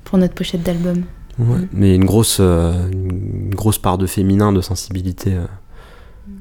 [0.03, 1.03] pour notre pochette d'album.
[1.37, 1.67] Mm.
[1.73, 5.45] Mais une grosse, euh, une grosse part de féminin, de sensibilité euh,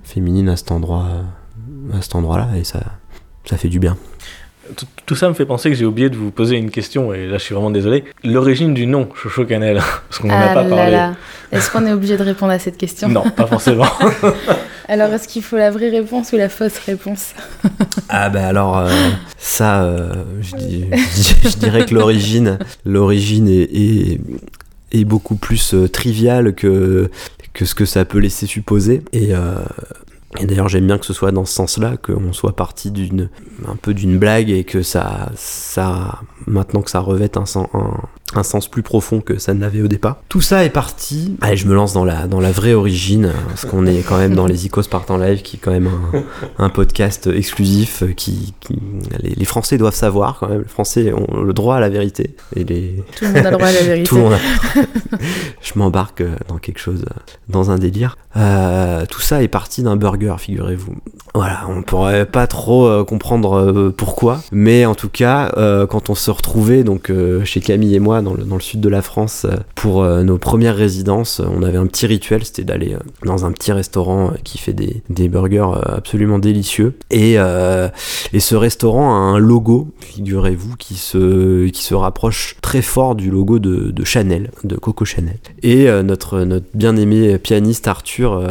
[0.03, 2.81] féminine à cet endroit, euh, à cet endroit-là, et ça,
[3.45, 3.97] ça fait du bien.
[5.05, 7.39] Tout, ça me fait penser que j'ai oublié de vous poser une question, et là
[7.39, 8.05] je suis vraiment désolé.
[8.23, 11.11] L'origine du nom, Chocho Canel, parce qu'on n'en a ah pas parlé.
[11.51, 13.09] Est-ce qu'on est obligé de répondre à cette question?
[13.09, 13.87] Non, pas forcément.
[14.91, 17.35] alors est-ce qu'il faut la vraie réponse ou la fausse réponse?
[18.09, 18.91] Ah ben alors, euh,
[19.39, 24.19] ça, euh, je, dirais que l'origine, l'origine est,
[25.05, 27.09] beaucoup plus euh, triviale que,
[27.55, 29.03] que ce que ça peut laisser supposer.
[29.13, 29.31] Et
[30.39, 33.29] et d'ailleurs, j'aime bien que ce soit dans ce sens-là, qu'on soit parti d'une
[33.67, 37.45] un peu d'une blague et que ça, ça, maintenant que ça revête un,
[38.35, 40.23] un sens plus profond que ça ne l'avait au départ.
[40.29, 41.37] Tout ça est parti.
[41.41, 44.35] Allez, je me lance dans la, dans la vraie origine, parce qu'on est quand même
[44.37, 48.55] dans les Icos partent en live, qui est quand même un, un podcast exclusif qui,
[48.61, 48.79] qui-
[49.21, 50.63] les, les Français doivent savoir quand même.
[50.63, 52.37] Les Français ont le droit à la vérité.
[52.55, 54.09] Et les, Tout le monde a le droit à la vérité.
[54.09, 54.81] tout le monde a-
[55.61, 57.05] je m'embarque dans quelque chose,
[57.49, 58.17] dans un délire.
[58.37, 60.97] Euh, tout ça est parti d'un burger, figurez-vous.
[61.35, 66.11] Voilà, on pourrait pas trop euh, comprendre euh, pourquoi, mais en tout cas, euh, quand
[66.11, 67.13] on se retrouvait donc
[67.45, 70.77] chez Camille et moi dans le, dans le sud de la France pour nos premières
[70.77, 75.03] résidences, on avait un petit rituel, c'était d'aller dans un petit restaurant qui fait des,
[75.09, 76.95] des burgers absolument délicieux.
[77.11, 83.15] Et, et ce restaurant a un logo, figurez-vous, qui se, qui se rapproche très fort
[83.15, 85.39] du logo de, de Chanel, de Coco Chanel.
[85.63, 88.43] Et notre, notre bien-aimé pianiste Arthur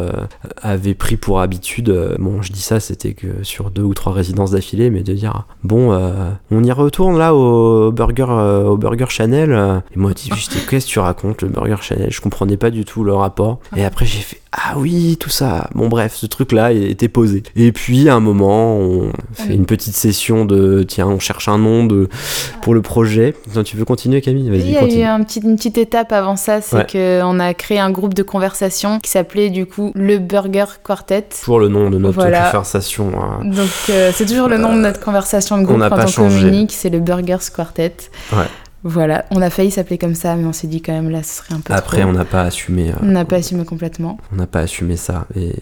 [0.60, 4.12] avait pris pour habitude, euh, bon je dis ça c'était que sur deux ou trois
[4.12, 8.76] résidences d'affilée, mais de dire bon euh, on y retourne là au burger, euh, au
[8.76, 9.82] burger Chanel.
[9.94, 12.10] Et moi je dis qu'est-ce que tu racontes le burger Chanel?
[12.10, 13.60] Je comprenais pas du tout le rapport.
[13.76, 15.70] Et après j'ai fait ah oui tout ça.
[15.74, 17.42] Bon bref ce truc là était posé.
[17.56, 21.58] Et puis à un moment on fait une petite session de tiens on cherche un
[21.58, 22.08] nom de
[22.62, 23.34] pour le projet.
[23.50, 24.46] Attends, tu veux continuer Camille?
[24.46, 25.00] Il Vas-y y a continue.
[25.02, 26.86] eu un petit- une petite étape avant ça, c'est Ouais.
[27.20, 31.26] qu'on a créé un groupe de conversation qui s'appelait du coup le Burger Quartet.
[31.40, 32.46] Toujours le nom de notre Voilà.
[32.50, 33.12] conversation.
[33.22, 33.44] hein.
[33.44, 36.04] Donc euh, c'est toujours le nom de notre conversation de groupe on n'a quand pas
[36.04, 36.40] on changé.
[36.40, 37.94] communique, c'est le Burgers Quartet.
[38.32, 38.38] Ouais.
[38.82, 41.36] Voilà, on a failli s'appeler comme ça, mais on s'est dit quand même là, ce
[41.38, 42.08] serait un peu Après, trop.
[42.08, 42.90] on n'a pas assumé.
[42.90, 44.16] euh, On n'a pas assumé complètement.
[44.32, 45.54] on n'a pas assumé ça et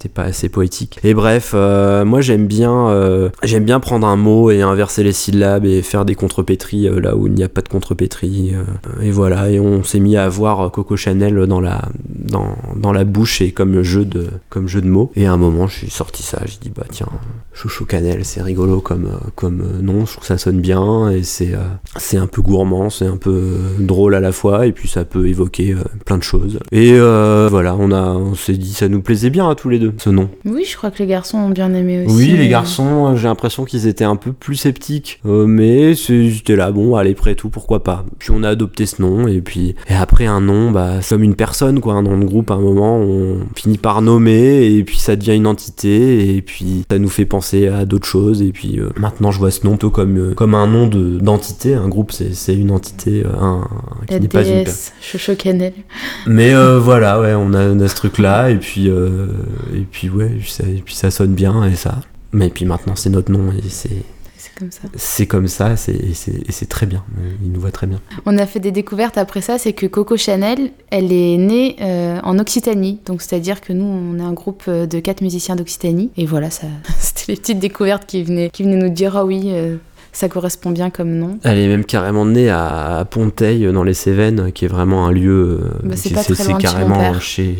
[0.00, 0.98] c'était pas assez poétique.
[1.04, 5.12] Et bref, euh, moi j'aime bien, euh, j'aime bien prendre un mot et inverser les
[5.12, 8.54] syllabes et faire des contrepétries euh, là où il n'y a pas de contrepétrie.
[9.02, 12.92] et voilà, et on s'est mis à voir euh, Coco Chanel dans la, dans, dans
[12.92, 15.12] la bouche et comme jeu de, comme jeu de mots.
[15.16, 17.08] Et à un moment, je suis sorti ça, j'ai dit bah tiens,
[17.52, 21.52] Chouchou Cannelle, c'est rigolo comme, comme nom, je trouve que ça sonne bien et c'est,
[21.98, 25.28] c'est un peu gourmand, c'est un peu drôle à la fois et puis ça peut
[25.28, 26.58] évoquer plein de choses.
[26.72, 29.89] Et voilà, on a, on s'est dit ça nous plaisait bien à tous les deux
[29.98, 30.28] ce nom.
[30.44, 32.14] Oui, je crois que les garçons ont bien aimé aussi.
[32.16, 36.56] Oui, les garçons, euh, j'ai l'impression qu'ils étaient un peu plus sceptiques, euh, mais j'étais
[36.56, 38.04] là, bon, allez, près tout, pourquoi pas.
[38.18, 41.22] Puis on a adopté ce nom, et puis et après un nom, bah, c'est comme
[41.22, 44.84] une personne, quoi, un nom de groupe, à un moment, on finit par nommer, et
[44.84, 48.52] puis ça devient une entité, et puis ça nous fait penser à d'autres choses, et
[48.52, 51.74] puis euh, maintenant je vois ce nom plutôt comme, euh, comme un nom de- d'entité,
[51.74, 53.68] un groupe c'est c'est une entité, euh, un,
[54.08, 54.92] qui n'est pas une personne.
[55.00, 55.72] Chocho Cannelle.
[56.26, 59.26] Mais euh, voilà, ouais, on a, on a ce truc-là, et puis, euh,
[59.80, 62.00] et puis ouais, ça, et puis ça sonne bien, et ça.
[62.32, 63.90] Mais puis maintenant, c'est notre nom, et c'est,
[64.36, 64.82] C'est comme ça.
[64.94, 67.02] c'est comme ça, et c'est, très bien.
[67.18, 68.00] Euh, Il nous voit très bien.
[68.24, 72.20] On a fait des découvertes après ça, c'est que Coco Chanel, elle est née euh,
[72.22, 73.00] en Occitanie.
[73.06, 76.10] Donc c'est-à-dire que nous, on est un groupe euh, de quatre musiciens d'Occitanie.
[76.16, 76.66] Et voilà, ça,
[76.98, 79.76] c'était les petites découvertes qui venaient, qui venaient nous dire ah oui, euh,
[80.12, 81.38] ça correspond bien comme nom.
[81.42, 85.12] Elle est même carrément née à, à Ponteil, dans les Cévennes, qui est vraiment un
[85.12, 85.60] lieu.
[85.82, 87.20] Bah, c'est chez carrément père.
[87.20, 87.56] chez,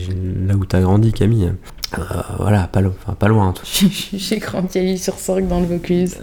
[0.47, 1.53] là où t'as grandi, Camille.
[1.99, 2.03] Euh,
[2.39, 3.53] voilà, pas, lo- enfin, pas loin.
[3.53, 3.65] toi.
[4.13, 6.17] J'ai grandi à Lille-sur-Sorgue dans le Vaucluse.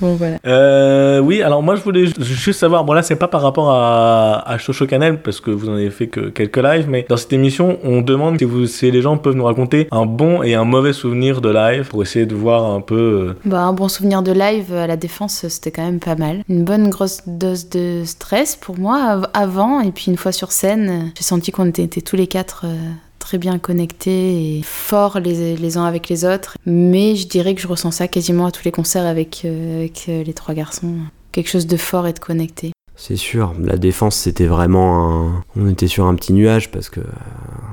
[0.00, 0.36] Bon voilà.
[0.46, 3.70] Euh, oui, alors moi je voulais ju- juste savoir, bon là c'est pas par rapport
[3.70, 7.16] à, à Chocho Canel parce que vous en avez fait que quelques lives, mais dans
[7.16, 10.54] cette émission on demande si, vous, si les gens peuvent nous raconter un bon et
[10.54, 12.94] un mauvais souvenir de live pour essayer de voir un peu.
[13.30, 16.42] euh, Bah, un bon souvenir de live à la défense, c'était quand même pas mal.
[16.48, 20.52] Une bonne grosse dose de stress pour moi av- avant, et puis une fois sur
[20.52, 22.76] scène, j'ai senti qu'on était, était tous les quatre euh,
[23.18, 26.56] très bien connectés et forts les, uns avec les autres.
[26.66, 30.22] Mais je dirais que je ressens ça quasiment à tous les concerts avec, euh, euh,
[30.24, 30.94] les trois garçons.
[31.32, 32.72] Quelque chose de fort et de connecté.
[32.96, 35.44] C'est sûr, la défense c'était vraiment un...
[35.56, 37.04] On était sur un petit nuage parce que euh,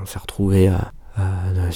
[0.02, 0.92] on s'est retrouvé à-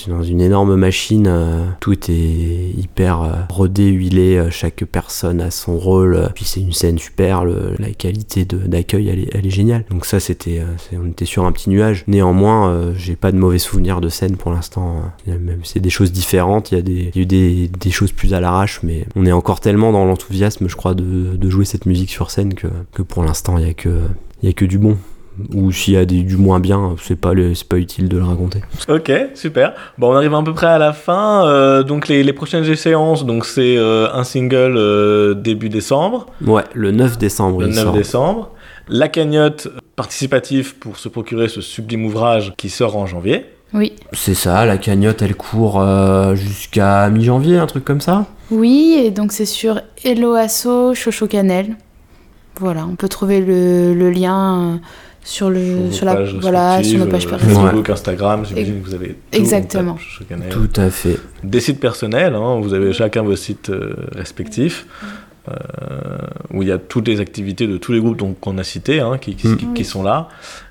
[0.07, 5.51] dans une énorme machine, euh, tout est hyper euh, rodé, huilé, euh, chaque personne a
[5.51, 9.45] son rôle, euh, puis c'est une scène super, le- la qualité d'accueil elle est, elle
[9.45, 9.85] est géniale.
[9.89, 12.03] Donc ça c'était, euh, on était sur un petit nuage.
[12.07, 15.01] Néanmoins, euh, j'ai pas de mauvais souvenirs de scène pour l'instant.
[15.27, 18.39] A Même c'est des choses différentes, il y a, des, eu des, choses plus à
[18.39, 22.29] l'arrache, mais on est encore tellement dans l'enthousiasme, je crois, de, jouer cette musique sur
[22.29, 24.01] scène que, pour l'instant il y que,
[24.43, 24.97] il y a que du bon.
[25.53, 28.23] Ou s'il y a des, du moins bien, c'est pas, le- pas utile de le
[28.23, 28.61] raconter.
[28.89, 29.73] Ok, super.
[29.97, 31.47] Bon, on arrive à peu près à la fin.
[31.47, 36.63] euh, donc les, les prochaines séances, donc c'est euh, un single euh, début décembre, Ouais,
[36.73, 37.93] le 9 décembre, le il 9 sort.
[37.93, 38.51] décembre.
[38.87, 43.45] La cagnotte participative pour se procurer ce sublime ouvrage qui sort en janvier.
[43.73, 43.93] Oui.
[44.13, 49.11] C'est ça, la cagnotte elle court euh, jusqu'à mi-janvier, un truc comme ça Oui, et
[49.11, 51.75] donc c'est sur Hello Asso Chocho Cannelle.
[52.59, 54.77] Voilà, on peut trouver le, le lien euh,
[55.29, 57.55] sur, le, sur, la, voilà, sur nos pages euh, personnelles.
[57.55, 59.97] Facebook, Instagram, j'imagine que vous avez tout en Exactement.
[60.49, 61.17] Tout à fait.
[61.43, 64.85] Des sites personnels, hein, vous avez chacun vos sites euh, respectifs.
[66.53, 69.17] où il y a toutes les activités de tous les groupes qu'on a cités, hein,
[69.19, 69.73] qui, qui, Mm.
[69.73, 70.27] qui sont là.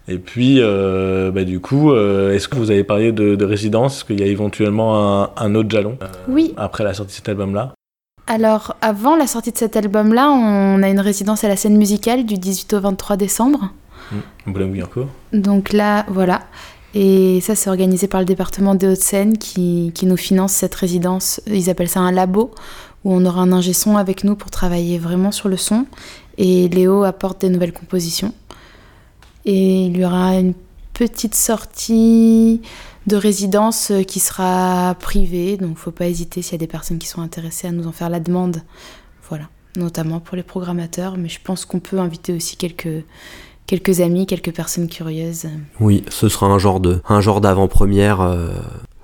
[0.06, 3.96] Et puis, euh, bah, du coup, euh, est-ce que vous avez parlé de, de résidence?
[3.96, 7.16] Est-ce qu'il y a éventuellement un, un autre jalon euh, Oui, après la sortie de
[7.16, 7.72] cet album-là?
[8.28, 12.26] Alors avant la sortie de cet album-là, on a une résidence à la scène musicale
[12.26, 13.70] du 18 au 23 décembre.
[14.12, 14.52] Mm.
[15.32, 16.42] Donc là, voilà.
[16.94, 21.40] Et ça, c'est organisé par le département des Hauts-de-Seine qui, qui nous finance cette résidence.
[21.46, 22.50] Ils appellent ça un labo,
[23.04, 25.86] où on aura un ingé son avec nous pour travailler vraiment sur le son.
[26.38, 28.32] Et Léo apporte des nouvelles compositions.
[29.44, 30.54] Et il y aura une
[30.94, 32.62] petite sortie
[33.06, 35.56] de résidence euh, qui sera privée.
[35.56, 37.92] Donc, faut pas hésiter s'il y a des personnes qui sont intéressées à nous en
[37.92, 38.62] faire la demande.
[39.28, 41.16] Voilà, notamment pour les programmateurs.
[41.16, 43.04] Mais je pense qu'on peut inviter aussi quelques
[43.68, 45.46] quelques amis, quelques personnes curieuses.
[45.78, 48.48] Oui, ce sera un genre de, un genre d'avant-première euh,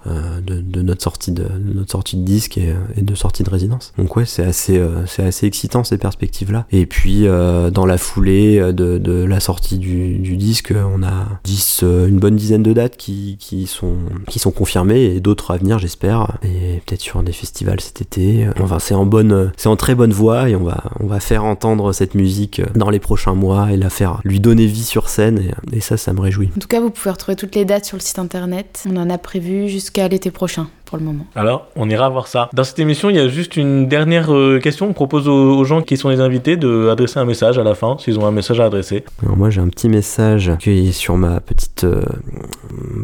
[0.06, 3.50] de, de notre sortie de, de notre sortie de disque et, et de sortie de
[3.50, 3.92] résidence.
[3.98, 6.66] Donc ouais, c'est assez, euh, c'est assez excitant ces perspectives-là.
[6.72, 11.26] Et puis euh, dans la foulée de, de la sortie du, du disque, on a
[11.44, 13.96] 10, euh, une bonne dizaine de dates qui, qui sont,
[14.28, 16.38] qui sont confirmées et d'autres à venir, j'espère.
[16.42, 18.48] Et peut-être sur des festivals cet été.
[18.60, 21.44] Enfin, c'est en bonne, c'est en très bonne voie et on va, on va faire
[21.44, 25.38] entendre cette musique dans les prochains mois et la faire lui donner vie sur scène.
[25.72, 26.50] Et, et ça, ça me réjouit.
[26.56, 28.84] En tout cas, vous pouvez retrouver toutes les dates sur le site internet.
[28.90, 31.26] On en a prévu jusqu'à l'été prochain pour le moment.
[31.34, 32.50] Alors, on ira voir ça.
[32.52, 34.88] Dans cette émission, il y a juste une dernière euh, question.
[34.88, 37.96] On propose aux, gens qui sont les invités de adresser un message à la fin,
[37.98, 39.04] s'ils ont un message à adresser.
[39.22, 42.04] Alors moi j'ai un petit message qui est sur ma petite, euh,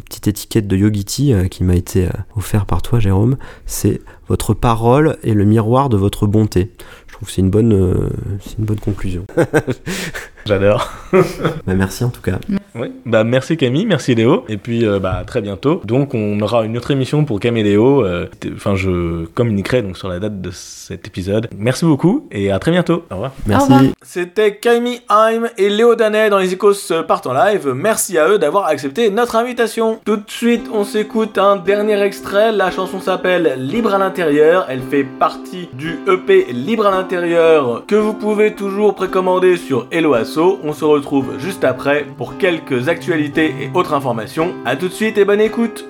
[0.05, 3.36] petite étiquette de Yogiti euh, qui m'a été euh, offert par toi Jérôme.
[3.66, 6.70] C'est votre parole est le miroir de votre bonté.
[7.09, 8.11] Je trouve que c'est une bonne, euh,
[8.41, 9.26] c'est une bonne conclusion.
[10.47, 10.91] J'adore.
[11.66, 12.38] Bah, merci en tout cas.
[12.76, 12.93] Oui.
[13.05, 14.45] Bah, merci Camille, merci Léo.
[14.49, 15.80] Et puis, euh, bah, à très bientôt.
[15.84, 18.05] Donc, on aura une autre émission pour Camille et Léo.
[18.05, 21.49] euh, Enfin, je communiquerai donc sur la date de cet épisode.
[21.57, 23.03] Merci beaucoup et à très bientôt.
[23.11, 23.32] Au revoir.
[23.47, 23.93] Merci.
[24.03, 27.72] C'était Camille Heim et Léo Danet dans les Ecos partent en live.
[27.74, 29.99] Merci à eux d'avoir accepté notre invitation.
[30.05, 32.53] Tout de suite, on s'écoute un dernier extrait.
[32.53, 34.66] La chanson s'appelle Libre à l'intérieur.
[34.68, 40.14] Elle fait partie du EP Libre à l'intérieur que vous pouvez toujours précommander sur Hello
[40.39, 44.55] On se retrouve juste après pour quelques actualités et autres informations.
[44.64, 45.87] A tout de suite et bonne écoute.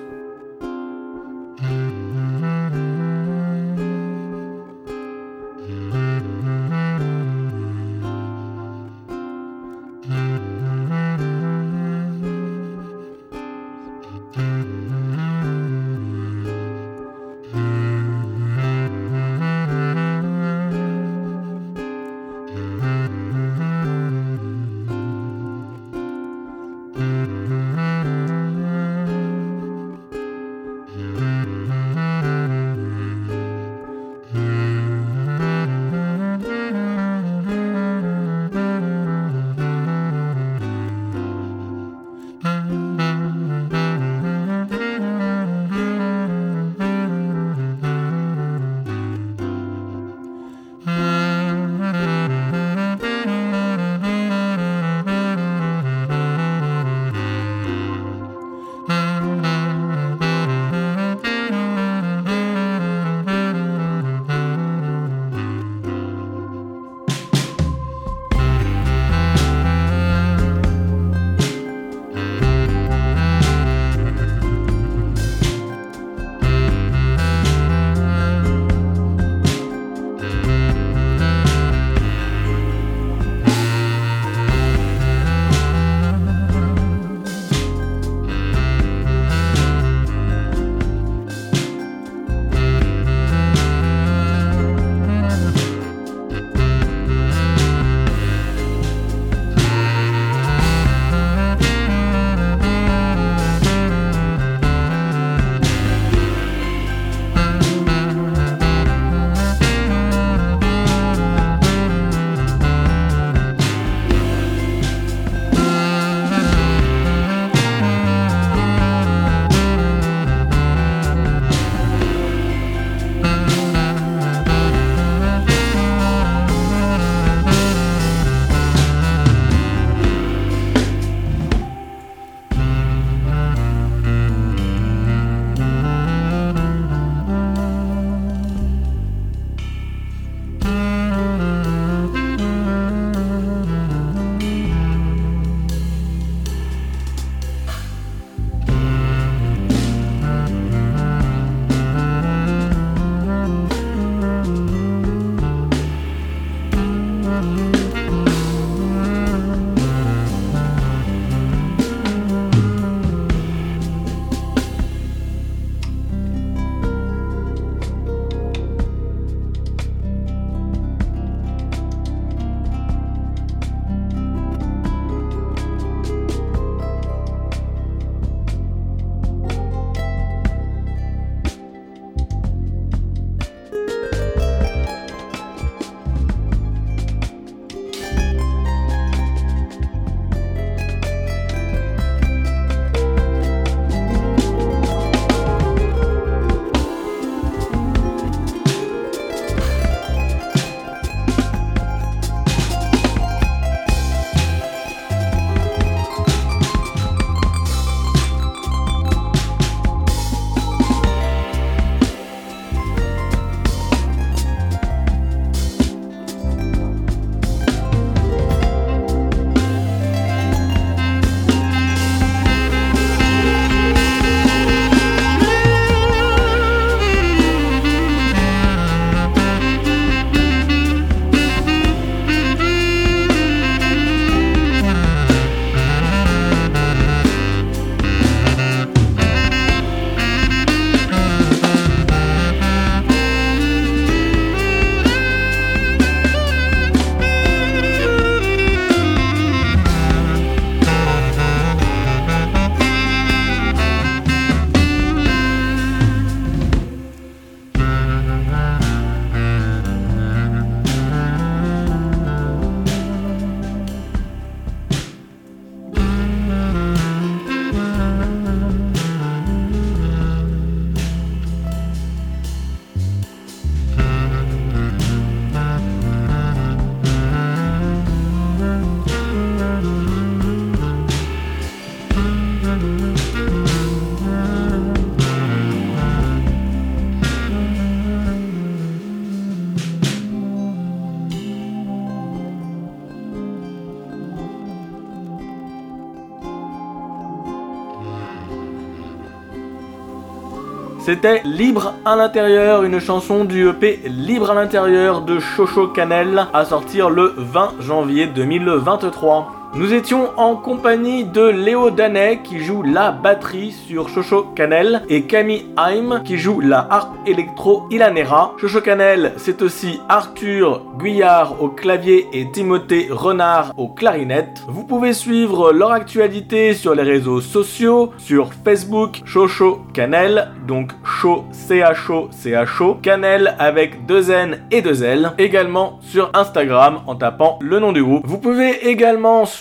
[301.11, 306.63] C'était Libre à l'intérieur, une chanson du EP Libre à l'intérieur de Chocho Canel à
[306.63, 309.60] sortir le 20 janvier 2023.
[309.73, 315.21] Nous étions en compagnie de Léo Danet qui joue la batterie sur Chocho Canel et
[315.21, 318.53] Camille Haim qui joue la harpe électro Ilanera.
[318.59, 324.61] Chocho Canel, c'est aussi Arthur Guyard au clavier et Timothée Renard au clarinette.
[324.67, 331.45] Vous pouvez suivre leur actualité sur les réseaux sociaux, sur Facebook Chocho Canel, donc Cho
[331.53, 337.79] C-H-O C-H-O, Canel avec deux N et deux L, également sur Instagram en tapant le
[337.79, 338.27] nom du groupe.
[338.27, 339.60] Vous pouvez également suivre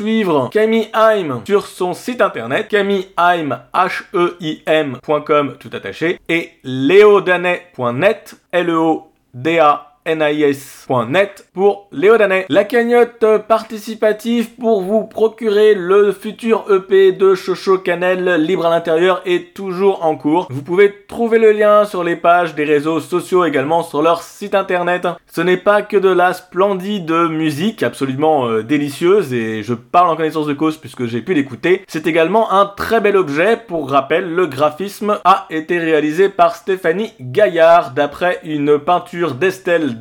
[0.50, 8.36] Camille Haim sur son site internet camilleheim h e i m.com tout attaché et leodanet.net
[8.52, 12.46] L E O D A NIS.net pour Léo Danet.
[12.48, 19.22] La cagnotte participative pour vous procurer le futur EP de Chocho Canel libre à l'intérieur
[19.24, 20.48] est toujours en cours.
[20.50, 24.54] Vous pouvez trouver le lien sur les pages des réseaux sociaux également sur leur site
[24.54, 25.06] internet.
[25.26, 30.16] Ce n'est pas que de la splendide musique absolument euh, délicieuse et je parle en
[30.16, 31.84] connaissance de cause puisque j'ai pu l'écouter.
[31.86, 33.56] C'est également un très bel objet.
[33.56, 39.99] Pour rappel, le graphisme a été réalisé par Stéphanie Gaillard d'après une peinture d'Estelle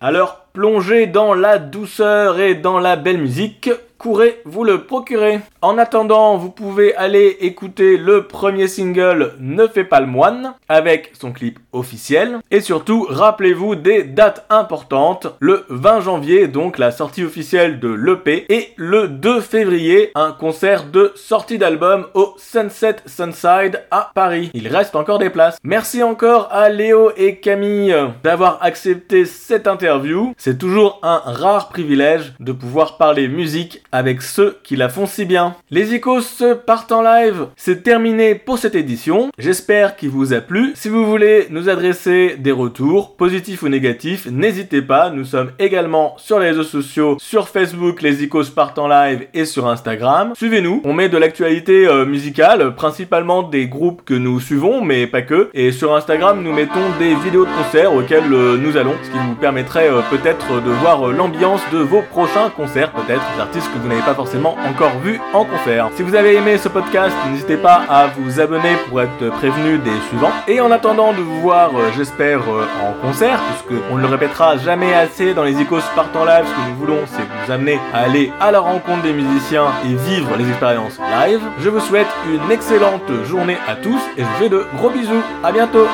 [0.00, 5.40] Alors, plongez dans la douceur et dans la belle musique, courez vous le procurer.
[5.60, 11.12] En attendant, vous pouvez aller écouter le premier single Ne fais pas le moine avec
[11.18, 12.38] son clip officiel.
[12.50, 15.26] Et surtout, rappelez-vous des dates importantes.
[15.40, 18.46] Le 20 janvier, donc la sortie officielle de l'EP.
[18.48, 24.50] Et le 2 février, un concert de sortie d'album au Sunset Sunside à Paris.
[24.54, 25.58] Il reste encore des places.
[25.64, 30.34] Merci encore à Léo et Camille d'avoir accepté cette interview.
[30.38, 35.24] C'est toujours un rare privilège de pouvoir parler musique avec ceux qui la font si
[35.24, 35.54] bien.
[35.70, 39.30] Les Icos partent en live, c'est terminé pour cette édition.
[39.38, 40.72] J'espère qu'il vous a plu.
[40.74, 45.10] Si vous voulez nous adresser des retours, positifs ou négatifs, n'hésitez pas.
[45.10, 49.44] Nous sommes également sur les réseaux sociaux, sur Facebook, les Icos partent en live et
[49.44, 50.32] sur Instagram.
[50.36, 55.22] Suivez-nous, on met de l'actualité euh, musicale, principalement des groupes que nous suivons, mais pas
[55.22, 55.50] que.
[55.54, 59.18] Et sur Instagram, nous mettons des vidéos de concerts auxquels euh, nous allons, ce qui
[59.18, 63.82] vous permettrait euh, peut-être de voir l'ambiance de vos prochains concerts, peut-être des artistes que
[63.82, 65.88] vous n'avez pas forcément encore vus en concert.
[65.96, 69.98] Si vous avez aimé ce podcast, n'hésitez pas à vous abonner pour être prévenu des
[70.08, 70.32] suivants.
[70.46, 74.08] Et en attendant de vous voir, euh, j'espère, euh, en concert, puisque on ne le
[74.08, 77.78] répétera jamais assez dans les Icos Partant Live, ce que nous voulons, c'est vous amener
[77.92, 81.40] à aller à la rencontre des musiciens et vivre les expériences live.
[81.60, 85.22] Je vous souhaite une excellente journée à tous et je vous fais de gros bisous.
[85.42, 85.86] À bientôt